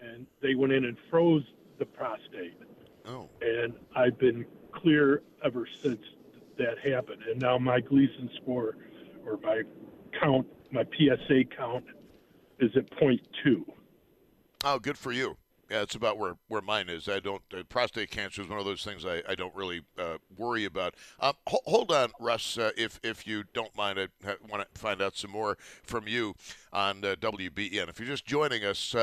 and 0.00 0.26
they 0.40 0.54
went 0.54 0.72
in 0.72 0.84
and 0.84 0.96
froze 1.10 1.44
the 1.78 1.84
prostate. 1.84 2.56
Oh. 3.06 3.28
And 3.40 3.74
I've 3.96 4.18
been 4.18 4.46
clear 4.72 5.22
ever 5.44 5.66
since 5.82 6.00
that 6.58 6.78
happened. 6.78 7.22
And 7.28 7.40
now 7.40 7.58
my 7.58 7.80
Gleason 7.80 8.30
score, 8.40 8.76
or 9.26 9.38
my 9.42 9.62
count, 10.18 10.46
my 10.70 10.84
PSA 10.84 11.44
count, 11.56 11.84
is 12.62 12.76
at 12.76 12.90
point 12.98 13.20
two. 13.44 13.64
Oh, 14.64 14.78
good 14.78 14.96
for 14.96 15.12
you. 15.12 15.36
Yeah, 15.70 15.80
it's 15.82 15.94
about 15.94 16.18
where, 16.18 16.34
where 16.48 16.60
mine 16.60 16.90
is. 16.90 17.08
I 17.08 17.18
don't 17.18 17.42
uh, 17.56 17.62
prostate 17.68 18.10
cancer 18.10 18.42
is 18.42 18.48
one 18.48 18.58
of 18.58 18.66
those 18.66 18.84
things 18.84 19.06
I, 19.06 19.22
I 19.26 19.34
don't 19.34 19.54
really 19.54 19.80
uh, 19.98 20.18
worry 20.36 20.66
about. 20.66 20.94
Um, 21.18 21.32
ho- 21.46 21.62
hold 21.64 21.90
on, 21.90 22.12
Russ, 22.20 22.58
uh, 22.58 22.72
if 22.76 23.00
if 23.02 23.26
you 23.26 23.44
don't 23.54 23.74
mind, 23.74 23.98
I 23.98 24.08
ha- 24.24 24.36
want 24.50 24.66
to 24.74 24.80
find 24.80 25.00
out 25.00 25.16
some 25.16 25.30
more 25.30 25.56
from 25.82 26.06
you 26.06 26.34
on 26.74 27.04
uh, 27.04 27.14
WBEN. 27.18 27.88
If 27.88 27.98
you're 27.98 28.08
just 28.08 28.26
joining 28.26 28.64
us. 28.64 28.94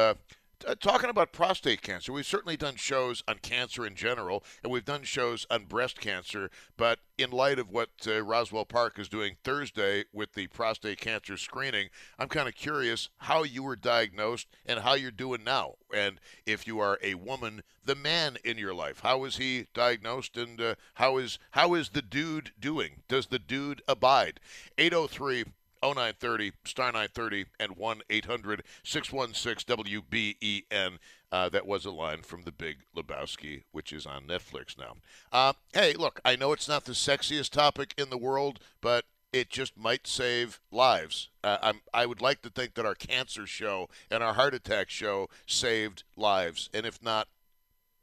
Uh, 0.68 0.76
talking 0.76 1.10
about 1.10 1.32
prostate 1.32 1.82
cancer, 1.82 2.12
we've 2.12 2.26
certainly 2.26 2.58
done 2.58 2.76
shows 2.76 3.24
on 3.30 3.38
cancer 3.38 3.86
in 3.86 3.96
general, 3.96 4.44
and 4.62 4.72
we've 4.72 4.84
done 4.84 5.04
shows 5.04 5.48
on 5.50 5.64
breast 5.64 6.02
cancer. 6.02 6.52
But 6.76 7.00
in 7.18 7.32
light 7.32 7.60
of 7.60 7.70
what 7.70 7.90
uh, 8.06 8.22
Roswell 8.22 8.66
Park 8.66 9.00
is 9.00 9.08
doing 9.08 9.38
Thursday 9.44 10.04
with 10.12 10.34
the 10.34 10.48
prostate 10.48 11.00
cancer 11.00 11.38
screening, 11.38 11.90
I'm 12.18 12.28
kind 12.28 12.50
of 12.50 12.56
curious 12.56 13.10
how 13.20 13.44
you 13.44 13.64
were 13.64 13.78
diagnosed 13.78 14.48
and 14.66 14.82
how 14.82 14.96
you're 14.96 15.12
doing 15.12 15.46
now. 15.46 15.76
And 15.94 16.20
if 16.46 16.68
you 16.68 16.80
are 16.80 17.00
a 17.02 17.14
woman, 17.14 17.64
the 17.86 17.96
man 17.96 18.38
in 18.44 18.58
your 18.58 18.74
life, 18.74 19.00
how 19.02 19.24
is 19.24 19.38
he 19.38 19.68
diagnosed, 19.74 20.36
and 20.36 20.60
uh, 20.60 20.76
how 20.96 21.18
is 21.18 21.40
how 21.52 21.74
is 21.74 21.90
the 21.90 22.02
dude 22.02 22.52
doing? 22.60 23.04
Does 23.08 23.28
the 23.28 23.40
dude 23.40 23.82
abide? 23.88 24.42
803- 24.78 25.46
0930, 25.84 26.52
star 26.66 26.88
930, 26.88 27.46
and 27.60 27.78
1 27.78 28.02
800 28.10 28.64
616 28.84 29.78
WBEN. 29.78 30.98
Uh, 31.32 31.48
that 31.50 31.68
was 31.68 31.86
a 31.86 31.92
line 31.92 32.22
from 32.24 32.42
The 32.42 32.52
Big 32.52 32.78
Lebowski, 32.96 33.64
which 33.72 33.94
is 33.94 34.06
on 34.06 34.24
Netflix 34.24 34.78
now. 34.78 34.96
Uh, 35.32 35.54
hey, 35.74 35.94
look, 35.94 36.20
I 36.26 36.36
know 36.36 36.54
it's 36.54 36.68
not 36.68 36.86
the 36.86 36.94
sexiest 36.94 37.52
topic 37.52 37.94
in 37.98 38.10
the 38.10 38.18
world, 38.18 38.60
but 38.82 39.06
it 39.32 39.50
just 39.50 39.78
might 39.78 40.08
save 40.08 40.60
lives. 40.72 41.30
Uh, 41.44 41.58
I'm, 41.62 41.82
I 41.94 42.06
would 42.06 42.22
like 42.22 42.42
to 42.42 42.50
think 42.50 42.74
that 42.74 42.86
our 42.86 42.96
cancer 42.96 43.46
show 43.46 43.90
and 44.10 44.24
our 44.24 44.34
heart 44.34 44.54
attack 44.56 44.90
show 44.90 45.30
saved 45.46 46.04
lives. 46.18 46.70
And 46.74 46.86
if 46.86 47.02
not, 47.04 47.28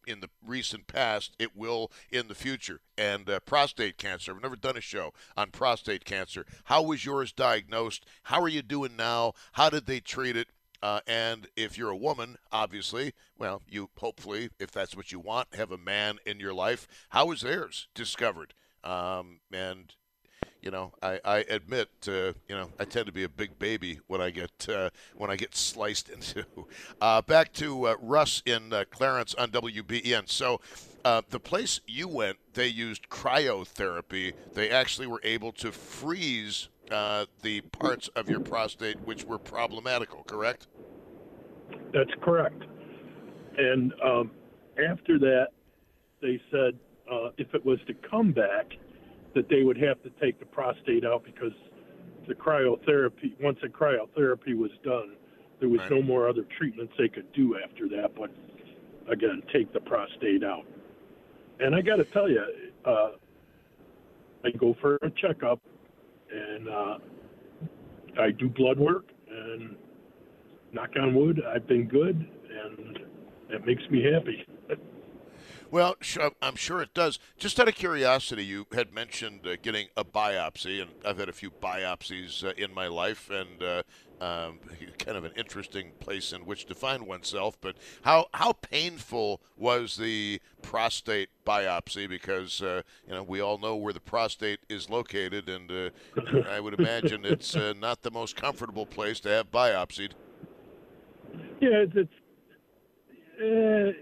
in 0.07 0.21
the 0.21 0.31
recent 0.45 0.87
past, 0.87 1.35
it 1.39 1.57
will 1.57 1.91
in 2.11 2.29
the 2.29 2.35
future. 2.35 2.81
And 2.97 3.29
uh, 3.29 3.41
prostate 3.41 3.99
cancer, 3.99 4.35
I've 4.35 4.43
never 4.43 4.57
done 4.57 4.77
a 4.77 4.81
show 4.81 5.13
on 5.37 5.51
prostate 5.51 6.05
cancer. 6.05 6.47
How 6.65 6.83
was 6.83 7.05
yours 7.05 7.33
diagnosed? 7.33 8.07
How 8.25 8.41
are 8.41 8.49
you 8.49 8.63
doing 8.63 8.97
now? 8.97 9.33
How 9.53 9.71
did 9.71 9.87
they 9.87 10.01
treat 10.01 10.37
it? 10.37 10.49
Uh, 10.83 11.01
and 11.07 11.49
if 11.57 11.79
you're 11.79 11.91
a 11.91 11.97
woman, 11.97 12.37
obviously, 12.53 13.15
well, 13.39 13.63
you 13.69 13.91
hopefully, 13.99 14.51
if 14.59 14.71
that's 14.71 14.97
what 14.97 15.11
you 15.11 15.19
want, 15.19 15.55
have 15.55 15.73
a 15.73 15.79
man 15.79 16.19
in 16.27 16.39
your 16.39 16.55
life. 16.55 16.87
How 17.11 17.27
was 17.27 17.41
theirs 17.41 17.89
discovered? 17.95 18.55
Um, 18.85 19.41
and 19.53 19.95
you 20.67 20.73
know, 20.73 20.93
I, 21.01 21.21
I 21.25 21.37
admit, 21.49 21.89
uh, 22.09 22.33
you 22.49 22.57
know, 22.57 22.69
I 22.81 22.85
tend 22.87 23.07
to 23.07 23.13
be 23.13 23.23
a 23.23 23.29
big 23.29 23.57
baby 23.57 24.01
when 24.09 24.21
I 24.21 24.31
get 24.31 24.69
uh, 24.69 24.91
when 25.15 25.31
I 25.31 25.37
get 25.37 25.55
sliced 25.55 26.09
into. 26.15 26.45
Uh, 27.01 27.23
back 27.23 27.53
to 27.55 27.87
uh, 27.87 27.95
Russ 28.03 28.43
in 28.45 28.73
uh, 28.73 28.83
Clarence 28.91 29.33
on 29.35 29.53
WBEN. 29.53 30.29
So, 30.29 30.61
uh, 31.05 31.23
the 31.31 31.39
place 31.39 31.81
you 31.87 32.09
went, 32.09 32.39
they 32.55 32.67
used 32.67 33.09
cryotherapy. 33.09 34.33
They 34.55 34.69
actually 34.69 35.07
were 35.07 35.21
able 35.23 35.53
to 35.53 35.71
freeze 35.71 36.69
the 36.89 37.61
parts 37.71 38.09
of 38.17 38.29
your 38.29 38.41
prostate 38.41 39.01
which 39.03 39.25
were 39.25 39.39
problematical. 39.39 40.25
Correct? 40.25 40.67
That's 41.93 42.11
correct. 42.23 42.65
And 43.57 43.93
um, 44.05 44.33
after 44.91 45.17
that, 45.21 45.51
they 46.21 46.41
said 46.51 46.77
if 47.39 47.55
it 47.55 47.65
was 47.65 47.79
to 47.87 47.95
come 48.11 48.33
back 48.33 48.73
that 49.37 49.49
they 49.49 49.63
would 49.63 49.77
have 49.77 50.03
to 50.03 50.11
take 50.21 50.41
the 50.41 50.47
prostate 50.47 51.05
out 51.05 51.23
because 51.25 51.53
the 52.27 52.35
cryotherapy, 52.35 53.41
once 53.41 53.59
the 53.63 53.69
cryotherapy 53.69 54.57
was 54.57 54.73
done, 54.83 55.15
there 55.61 55.69
was 55.69 55.81
Right. 55.83 55.93
no 55.93 56.03
more 56.03 56.29
other 56.29 56.45
treatments 56.59 56.93
they 56.99 57.09
could 57.09 57.31
do 57.33 57.57
after 57.63 57.89
that, 57.89 58.15
but 58.17 58.31
again, 59.09 59.43
take 59.53 59.73
the 59.73 59.81
prostate 59.81 60.43
out. 60.43 60.67
And 61.61 61.75
I 61.75 61.83
got 61.83 61.97
to 61.97 62.05
tell 62.07 62.29
you, 62.29 62.45
uh, 62.85 63.13
I 64.45 64.51
go 64.59 64.75
for 64.81 64.97
a 64.97 65.11
checkup 65.11 65.61
and 66.31 66.69
uh, 66.69 66.99
I 68.19 68.31
do 68.33 68.49
blood 68.49 68.79
work, 68.79 69.05
and 69.29 69.77
knock 70.73 70.91
on 71.01 71.15
wood, 71.15 71.43
I've 71.47 71.67
been 71.67 71.87
good, 71.87 72.17
and 72.17 72.99
it 73.51 73.67
makes 73.67 73.83
me 73.91 74.03
happy. 74.03 74.45
Well, 75.71 75.97
I'm 76.41 76.55
sure 76.55 76.81
it 76.81 76.95
does. 76.95 77.19
Just 77.39 77.59
out 77.59 77.69
of 77.69 77.75
curiosity, 77.75 78.45
you 78.45 78.67
had 78.73 78.95
mentioned 78.95 79.47
uh, 79.47 79.57
getting 79.61 79.89
a 79.97 80.05
biopsy, 80.05 80.81
and 80.81 80.93
I've 81.05 81.19
had 81.19 81.29
a 81.29 81.33
few 81.33 81.51
biopsies 81.51 82.45
uh, 82.45 82.53
in 82.57 82.73
my 82.73 82.87
life, 82.87 83.31
and 83.31 83.63
uh, 83.63 83.83
um, 84.21 84.61
kind 84.99 85.17
of 85.17 85.25
an 85.25 85.33
interesting 85.37 85.93
place 85.99 86.33
in 86.33 86.47
which 86.47 86.67
to 86.67 86.75
find 86.75 87.07
oneself. 87.07 87.59
But 87.61 87.77
how 88.03 88.27
how 88.33 88.53
painful 88.53 89.41
was 89.57 89.97
the 89.97 90.41
prostate 90.63 91.31
biopsy? 91.45 92.09
Because 92.09 92.63
uh, 92.63 92.83
you 93.07 93.15
know 93.15 93.25
we 93.25 93.41
all 93.41 93.59
know 93.59 93.75
where 93.75 93.93
the 93.93 94.01
prostate 94.01 94.61
is 94.69 94.89
located, 94.89 95.49
and 95.49 95.71
uh, 95.71 95.91
I 96.49 96.61
would 96.61 96.75
imagine 96.79 97.25
it's 97.25 97.57
uh, 97.57 97.75
not 97.77 98.03
the 98.03 98.11
most 98.13 98.37
comfortable 98.37 98.87
place 98.87 99.19
to 99.21 99.31
have 99.31 99.51
biopsied. 99.51 100.13
Yeah, 101.61 101.79
it's, 101.79 101.97
it's 101.97 102.13
uh, 103.41 103.93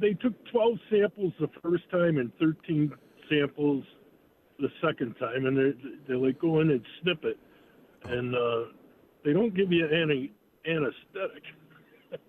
they 0.00 0.14
took 0.14 0.32
12 0.50 0.78
samples 0.90 1.32
the 1.40 1.48
first 1.62 1.88
time 1.90 2.18
and 2.18 2.32
13 2.38 2.92
samples 3.28 3.84
the 4.58 4.68
second 4.82 5.14
time, 5.14 5.46
and 5.46 5.56
they 5.56 5.72
they 6.08 6.14
like 6.14 6.38
go 6.38 6.60
in 6.60 6.70
and 6.70 6.80
snip 7.02 7.24
it, 7.24 7.38
and 8.04 8.34
uh, 8.34 8.64
they 9.24 9.32
don't 9.32 9.54
give 9.54 9.72
you 9.72 9.86
any 9.88 10.32
anesthetic, 10.66 11.42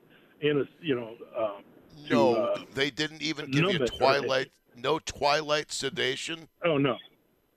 Anes, 0.44 0.68
you 0.82 0.96
know. 0.96 1.14
Uh, 1.38 1.62
No, 2.10 2.36
uh, 2.36 2.60
they 2.74 2.90
didn't 2.90 3.22
even 3.22 3.46
give 3.52 3.66
you 3.66 3.74
numb 3.74 3.84
it 3.84 3.94
twilight. 3.96 4.52
No 4.76 5.00
twilight 5.00 5.72
sedation. 5.72 6.50
Oh 6.66 6.78
no. 6.78 6.98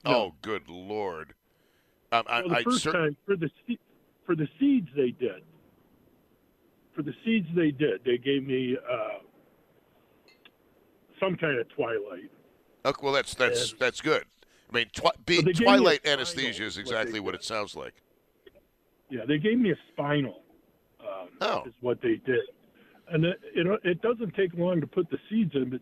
Oh, 0.05 0.35
good 0.43 0.69
lord! 0.69 1.35
Um, 2.13 2.25
I, 2.29 2.41
well, 2.41 2.49
the 2.51 2.57
I 2.57 2.63
first 2.63 2.83
cer- 2.83 2.93
time 2.93 3.17
for 3.27 3.37
the 3.37 3.51
se- 3.67 3.79
for 4.25 4.37
the 4.37 4.49
seeds 4.61 4.89
they 4.95 5.11
did. 5.11 5.43
For 6.99 7.05
the 7.05 7.15
seeds 7.25 7.47
they 7.55 7.71
did, 7.71 8.01
they 8.05 8.19
gave 8.19 8.45
me 8.45 8.77
uh, 8.77 9.19
some 11.21 11.37
kind 11.37 11.57
of 11.57 11.69
twilight. 11.69 12.29
Okay, 12.85 13.01
well, 13.01 13.13
that's 13.13 13.35
that's 13.37 13.73
that's 13.75 14.01
good. 14.01 14.25
I 14.69 14.75
mean, 14.75 14.87
twi- 14.93 15.13
being 15.25 15.45
me 15.45 15.53
twilight 15.53 16.01
spinal, 16.01 16.19
anesthesia 16.19 16.65
is 16.65 16.77
exactly 16.77 17.13
they 17.13 17.21
what 17.21 17.37
it 17.37 17.45
sounds 17.45 17.77
like. 17.77 17.95
Yeah, 19.11 19.21
they 19.29 19.39
gave 19.39 19.61
me 19.61 19.71
a 19.71 19.77
spinal. 19.93 20.43
Um, 21.01 21.29
Oh. 21.41 21.63
is 21.69 21.75
what 21.83 22.01
they 22.03 22.17
did, 22.27 22.41
and 23.13 23.25
it, 23.25 23.39
it 23.55 23.81
it 23.85 24.03
doesn't 24.03 24.35
take 24.35 24.53
long 24.55 24.81
to 24.81 24.87
put 24.89 25.09
the 25.09 25.19
seeds 25.31 25.55
in, 25.55 25.71
but 25.71 25.81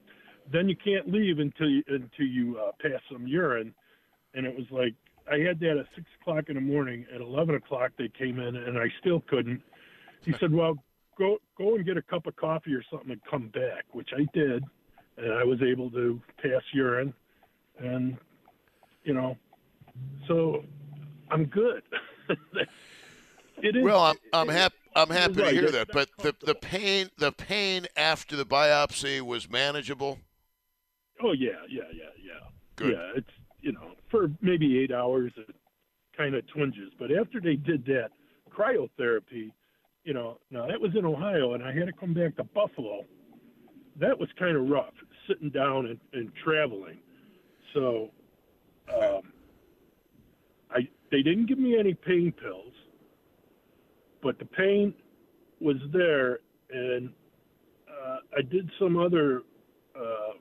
then 0.53 0.69
you 0.69 0.77
can't 0.77 1.11
leave 1.11 1.39
until 1.39 1.71
you 1.71 1.83
until 1.89 2.27
you 2.27 2.59
uh, 2.59 2.73
pass 2.79 3.01
some 3.11 3.27
urine, 3.27 3.73
and 4.35 4.45
it 4.45 4.55
was 4.55 4.67
like 4.71 4.93
I 5.33 5.39
had 5.39 5.59
that 5.61 5.79
at 5.79 5.87
six 5.95 6.07
o'clock 6.21 6.51
in 6.51 6.57
the 6.57 6.61
morning. 6.61 7.07
At 7.15 7.23
eleven 7.23 7.55
o'clock 7.55 7.93
they 7.97 8.09
came 8.09 8.39
in, 8.39 8.55
and 8.55 8.77
I 8.79 8.93
still 9.01 9.21
couldn't. 9.21 9.63
He 10.23 10.35
said, 10.35 10.53
"Well, 10.53 10.77
go 11.19 11.39
go 11.57 11.75
and 11.77 11.85
get 11.85 11.97
a 11.97 12.03
cup 12.03 12.27
of 12.27 12.37
coffee 12.37 12.75
or 12.75 12.83
something 12.91 13.11
and 13.11 13.21
come 13.31 13.49
back," 13.49 13.85
which 13.93 14.11
I 14.17 14.27
did, 14.33 14.65
and 15.17 15.33
I 15.33 15.45
was 15.45 15.61
able 15.63 15.91
to 15.91 16.21
pass 16.43 16.63
urine, 16.73 17.13
and 17.79 18.17
you 19.05 19.15
know, 19.15 19.37
so 20.29 20.65
I'm 21.31 21.47
good. 21.47 21.83
it 23.63 23.77
is. 23.77 23.85
Well, 23.85 24.01
I'm 24.01 24.17
I'm 24.33 24.49
happy 24.49 24.77
I'm 24.95 25.11
happy 25.11 25.35
to 25.35 25.43
right, 25.43 25.55
hear 25.55 25.71
that. 25.71 25.89
But 25.93 26.09
the 26.19 26.35
the 26.45 26.55
pain 26.55 27.11
the 27.19 27.33
pain 27.33 27.87
after 27.97 28.35
the 28.37 28.47
biopsy 28.47 29.21
was 29.21 29.51
manageable. 29.51 30.19
Oh 31.23 31.33
yeah, 31.33 31.49
yeah, 31.69 31.83
yeah, 31.93 32.05
yeah. 32.23 32.49
Good. 32.77 32.93
Yeah, 32.93 33.12
it's 33.17 33.31
you 33.61 33.73
know 33.73 33.93
for 34.11 34.31
maybe 34.41 34.79
eight 34.79 34.93
hours 34.93 35.33
it 35.37 35.55
kind 36.17 36.35
of 36.35 36.47
twinges, 36.49 36.93
but 36.99 37.11
after 37.12 37.41
they 37.41 37.57
did 37.57 37.85
that 37.87 38.11
cryotherapy, 38.51 39.53
you 40.07 40.15
know, 40.15 40.39
now 40.53 40.69
that 40.69 40.81
was 40.81 40.93
in 40.97 41.05
Ohio, 41.05 41.55
and 41.55 41.65
I 41.65 41.73
had 41.73 41.87
to 41.87 41.93
come 41.93 42.15
back 42.15 42.37
to 42.37 42.45
Buffalo. 42.45 43.05
That 43.99 44.17
was 44.19 44.29
kind 44.39 44.57
of 44.57 44.69
rough, 44.69 44.95
sitting 45.27 45.51
down 45.51 45.87
and, 45.87 46.01
and 46.13 46.31
traveling. 46.45 46.99
So, 47.75 48.11
um, 48.89 49.33
I 50.71 50.89
they 51.11 51.23
didn't 51.23 51.47
give 51.47 51.59
me 51.59 51.77
any 51.77 51.93
pain 51.93 52.33
pills, 52.41 52.73
but 54.23 54.39
the 54.39 54.45
pain 54.45 54.95
was 55.61 55.77
there, 55.93 56.39
and 56.71 57.11
uh, 57.91 58.19
I 58.39 58.43
did 58.43 58.71
some 58.79 58.97
other 58.97 59.43
uh, 59.99 60.35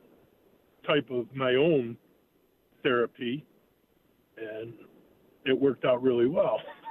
type 0.85 1.09
of 1.09 1.25
my 1.35 1.55
own 1.55 1.97
therapy, 2.83 3.43
and 4.37 4.73
it 5.43 5.59
worked 5.59 5.85
out 5.85 6.03
really 6.03 6.27
well 6.27 6.59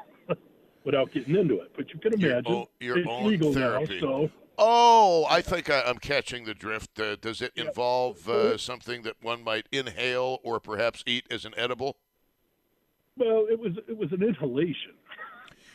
without 0.84 1.12
getting 1.12 1.36
into 1.36 1.60
it. 1.60 1.72
But 1.76 1.92
you 1.92 1.98
can 2.00 2.14
imagine 2.14 2.44
o- 2.46 2.68
your 2.80 2.98
it's 2.98 3.08
own 3.08 3.26
legal 3.26 3.52
therapy. 3.52 3.94
now, 4.00 4.00
so 4.00 4.30
Oh, 4.56 5.26
I 5.28 5.42
think 5.42 5.68
I, 5.68 5.82
I'm 5.82 5.98
catching 5.98 6.44
the 6.44 6.54
drift. 6.54 7.00
Uh, 7.00 7.16
does 7.16 7.42
it 7.42 7.50
involve 7.56 8.28
uh, 8.28 8.56
something 8.56 9.02
that 9.02 9.16
one 9.20 9.42
might 9.42 9.66
inhale 9.72 10.38
or 10.44 10.60
perhaps 10.60 11.02
eat 11.06 11.24
as 11.28 11.44
an 11.44 11.54
edible? 11.56 11.96
well, 13.16 13.46
it 13.50 13.58
was 13.58 13.72
it 13.88 13.96
was 13.96 14.12
an 14.12 14.22
inhalation. 14.22 14.92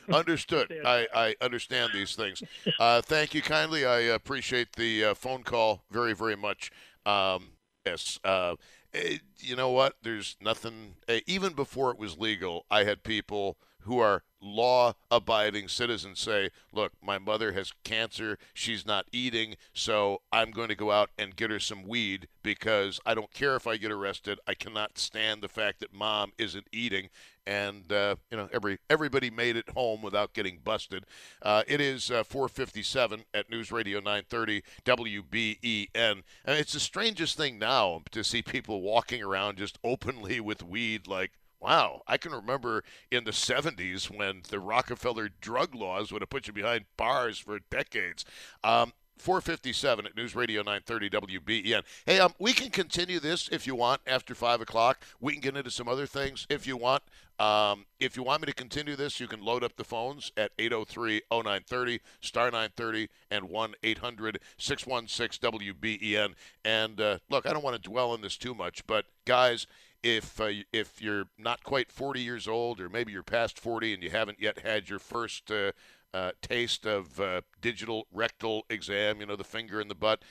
Understood. 0.13 0.73
I, 0.85 1.07
I 1.13 1.35
understand 1.41 1.91
these 1.93 2.15
things. 2.15 2.41
Uh, 2.79 3.01
thank 3.01 3.33
you 3.33 3.41
kindly. 3.41 3.85
I 3.85 3.99
appreciate 3.99 4.73
the 4.75 5.05
uh, 5.05 5.13
phone 5.13 5.43
call 5.43 5.83
very, 5.91 6.13
very 6.13 6.35
much. 6.35 6.71
Um, 7.05 7.49
yes. 7.85 8.19
Uh, 8.23 8.55
eh, 8.93 9.17
you 9.37 9.55
know 9.55 9.69
what? 9.69 9.95
There's 10.01 10.35
nothing. 10.41 10.95
eh, 11.07 11.19
even 11.27 11.53
before 11.53 11.91
it 11.91 11.99
was 11.99 12.17
legal, 12.17 12.65
I 12.71 12.85
had 12.85 13.03
people 13.03 13.57
who 13.89 13.97
are 13.97 14.21
law 14.39 14.93
abiding 15.09 15.67
citizens 15.67 16.19
say, 16.19 16.51
look, 16.71 16.93
my 17.01 17.17
mother 17.17 17.53
has 17.53 17.73
cancer. 17.83 18.37
She's 18.53 18.85
not 18.85 19.07
eating. 19.11 19.55
So 19.73 20.21
I'm 20.31 20.51
going 20.51 20.69
to 20.69 20.75
go 20.75 20.91
out 20.91 21.09
and 21.17 21.35
get 21.35 21.49
her 21.49 21.59
some 21.59 21.87
weed 21.87 22.27
because 22.43 22.99
I 23.03 23.15
don't 23.15 23.33
care 23.33 23.55
if 23.55 23.65
I 23.65 23.77
get 23.77 23.91
arrested. 23.91 24.39
I 24.47 24.53
cannot 24.53 24.99
stand 24.99 25.41
the 25.41 25.49
fact 25.49 25.79
that 25.79 25.91
mom 25.91 26.33
isn't 26.37 26.67
eating. 26.71 27.09
And, 27.47 27.91
uh, 27.91 28.17
you 28.29 28.37
know, 28.37 28.47
every 28.53 28.77
everybody 28.91 29.31
made 29.31 29.55
it 29.55 29.69
home 29.69 30.03
without 30.03 30.33
getting 30.33 30.59
busted. 30.63 31.05
Uh, 31.41 31.63
it 31.67 31.81
is 31.81 32.11
uh, 32.11 32.23
457 32.23 33.23
at 33.33 33.49
News 33.49 33.71
Radio 33.71 33.97
930 33.99 34.61
WBEN. 34.85 36.21
And 36.45 36.59
it's 36.59 36.73
the 36.73 36.79
strangest 36.79 37.37
thing 37.37 37.57
now 37.57 38.03
to 38.11 38.23
see 38.23 38.43
people 38.43 38.81
walking 38.81 39.23
around 39.23 39.57
just 39.57 39.79
openly 39.83 40.39
with 40.39 40.61
weed 40.61 41.07
like, 41.07 41.31
Wow, 41.61 42.03
I 42.07 42.17
can 42.17 42.31
remember 42.31 42.83
in 43.11 43.25
the 43.25 43.31
70s 43.31 44.05
when 44.05 44.43
the 44.49 44.59
Rockefeller 44.59 45.29
drug 45.41 45.75
laws 45.75 46.11
would 46.11 46.21
have 46.21 46.29
put 46.29 46.47
you 46.47 46.53
behind 46.53 46.85
bars 46.95 47.37
for 47.37 47.59
decades. 47.69 48.23
Um, 48.63 48.93
457 49.19 50.05
at 50.05 50.15
News 50.15 50.33
Radio 50.33 50.61
930 50.61 51.09
WBEN. 51.09 51.83
Hey, 52.05 52.19
um, 52.19 52.33
we 52.39 52.53
can 52.53 52.69
continue 52.69 53.19
this 53.19 53.49
if 53.51 53.67
you 53.67 53.75
want 53.75 54.01
after 54.07 54.33
5 54.33 54.61
o'clock. 54.61 55.03
We 55.19 55.33
can 55.33 55.41
get 55.41 55.57
into 55.57 55.69
some 55.69 55.89
other 55.89 56.05
things 56.05 56.47
if 56.49 56.65
you 56.65 56.77
want. 56.77 57.03
Um, 57.37 57.85
if 57.99 58.15
you 58.15 58.23
want 58.23 58.41
me 58.41 58.45
to 58.47 58.53
continue 58.53 58.95
this, 58.95 59.19
you 59.19 59.27
can 59.27 59.41
load 59.41 59.63
up 59.63 59.75
the 59.75 59.83
phones 59.83 60.31
at 60.37 60.51
803 60.57 61.23
0930, 61.31 61.99
star 62.21 62.45
930, 62.45 63.09
and 63.29 63.49
1 63.49 63.73
800 63.83 64.39
616 64.57 65.51
WBEN. 65.51 66.33
And 66.63 66.99
uh, 66.99 67.19
look, 67.29 67.45
I 67.45 67.53
don't 67.53 67.63
want 67.63 67.81
to 67.81 67.89
dwell 67.89 68.11
on 68.11 68.21
this 68.21 68.37
too 68.37 68.53
much, 68.53 68.85
but 68.87 69.05
guys, 69.25 69.67
if 70.03 70.39
uh, 70.39 70.49
if 70.71 71.01
you're 71.01 71.25
not 71.37 71.63
quite 71.63 71.91
40 71.91 72.21
years 72.21 72.47
old, 72.47 72.79
or 72.79 72.89
maybe 72.89 73.11
you're 73.11 73.23
past 73.23 73.59
40 73.59 73.93
and 73.93 74.03
you 74.03 74.09
haven't 74.09 74.39
yet 74.39 74.59
had 74.59 74.89
your 74.89 74.99
first 74.99 75.51
uh, 75.51 75.71
uh, 76.13 76.31
taste 76.41 76.85
of 76.85 77.19
uh, 77.19 77.41
digital 77.61 78.07
rectal 78.11 78.65
exam, 78.69 79.19
you 79.19 79.25
know, 79.25 79.35
the 79.35 79.43
finger 79.43 79.79
in 79.79 79.87
the 79.87 79.95
butt, 79.95 80.23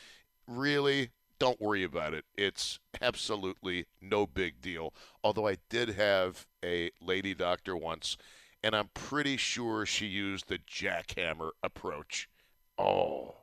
really 0.47 1.11
don't 1.39 1.61
worry 1.61 1.85
about 1.85 2.15
it. 2.15 2.25
It's 2.37 2.81
absolutely 3.01 3.87
no 4.01 4.27
big 4.27 4.61
deal. 4.61 4.93
Although 5.23 5.47
I 5.47 5.57
did 5.69 5.91
have 5.91 6.47
a 6.65 6.91
lady 7.01 7.35
doctor 7.35 7.77
once, 7.77 8.17
and 8.63 8.75
I'm 8.75 8.91
pretty 8.95 9.37
sure 9.37 9.87
she 9.87 10.07
used 10.07 10.49
the 10.49 10.59
jackhammer 10.59 11.51
approach. 11.63 12.29
Oh, 12.77 13.37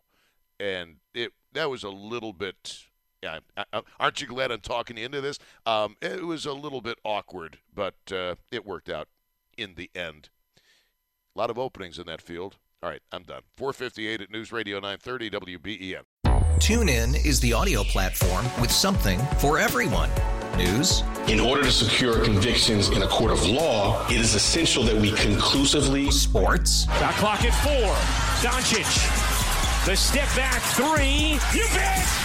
and 0.60 0.98
it 1.14 1.34
that 1.54 1.70
was 1.70 1.84
a 1.84 1.90
little 1.90 2.34
bit. 2.34 2.86
Yeah, 3.26 3.40
I- 3.58 3.66
I- 3.74 3.82
aren't 4.00 4.22
you 4.22 4.28
glad 4.28 4.52
I'm 4.52 4.60
talking 4.60 5.00
into 5.00 5.20
this? 5.20 5.40
Um, 5.66 5.98
it 6.00 6.24
was 6.26 6.46
a 6.46 6.54
little 6.54 6.80
bit 6.82 7.00
awkward, 7.04 7.58
but 7.74 7.96
uh, 8.12 8.36
it 8.52 8.66
worked 8.68 8.88
out 8.88 9.08
in 9.58 9.74
the 9.76 9.90
end. 9.96 10.30
A 11.36 11.40
lot 11.40 11.50
of 11.50 11.58
openings 11.58 11.98
in 11.98 12.06
that 12.06 12.22
field. 12.22 12.58
All 12.84 12.90
right, 12.92 13.02
I'm 13.12 13.24
done. 13.24 13.42
458 13.58 14.22
at 14.22 14.30
News 14.30 14.52
Radio 14.52 14.76
930 14.80 15.30
WBEN. 15.32 16.02
TuneIn 16.60 17.26
is 17.26 17.40
the 17.40 17.52
audio 17.52 17.84
platform 17.84 18.46
with 18.62 18.72
something 18.72 19.18
for 19.40 19.58
everyone. 19.58 20.10
News, 20.56 21.02
In 21.28 21.40
order 21.40 21.64
to 21.64 21.72
secure 21.72 22.24
convictions 22.24 22.90
in 22.90 23.02
a 23.02 23.08
court 23.08 23.32
of 23.32 23.44
law, 23.46 24.08
it 24.08 24.18
is 24.18 24.36
essential 24.36 24.84
that 24.84 24.96
we 24.96 25.12
conclusively. 25.14 26.12
Sports. 26.12 26.86
Shot 27.00 27.14
clock 27.16 27.44
at 27.44 27.54
four. 27.64 27.92
Doncic. 28.48 28.86
The 29.88 29.96
step 29.98 30.30
back 30.36 30.62
three. 30.76 31.40
You 31.58 31.66
bet. 31.74 32.25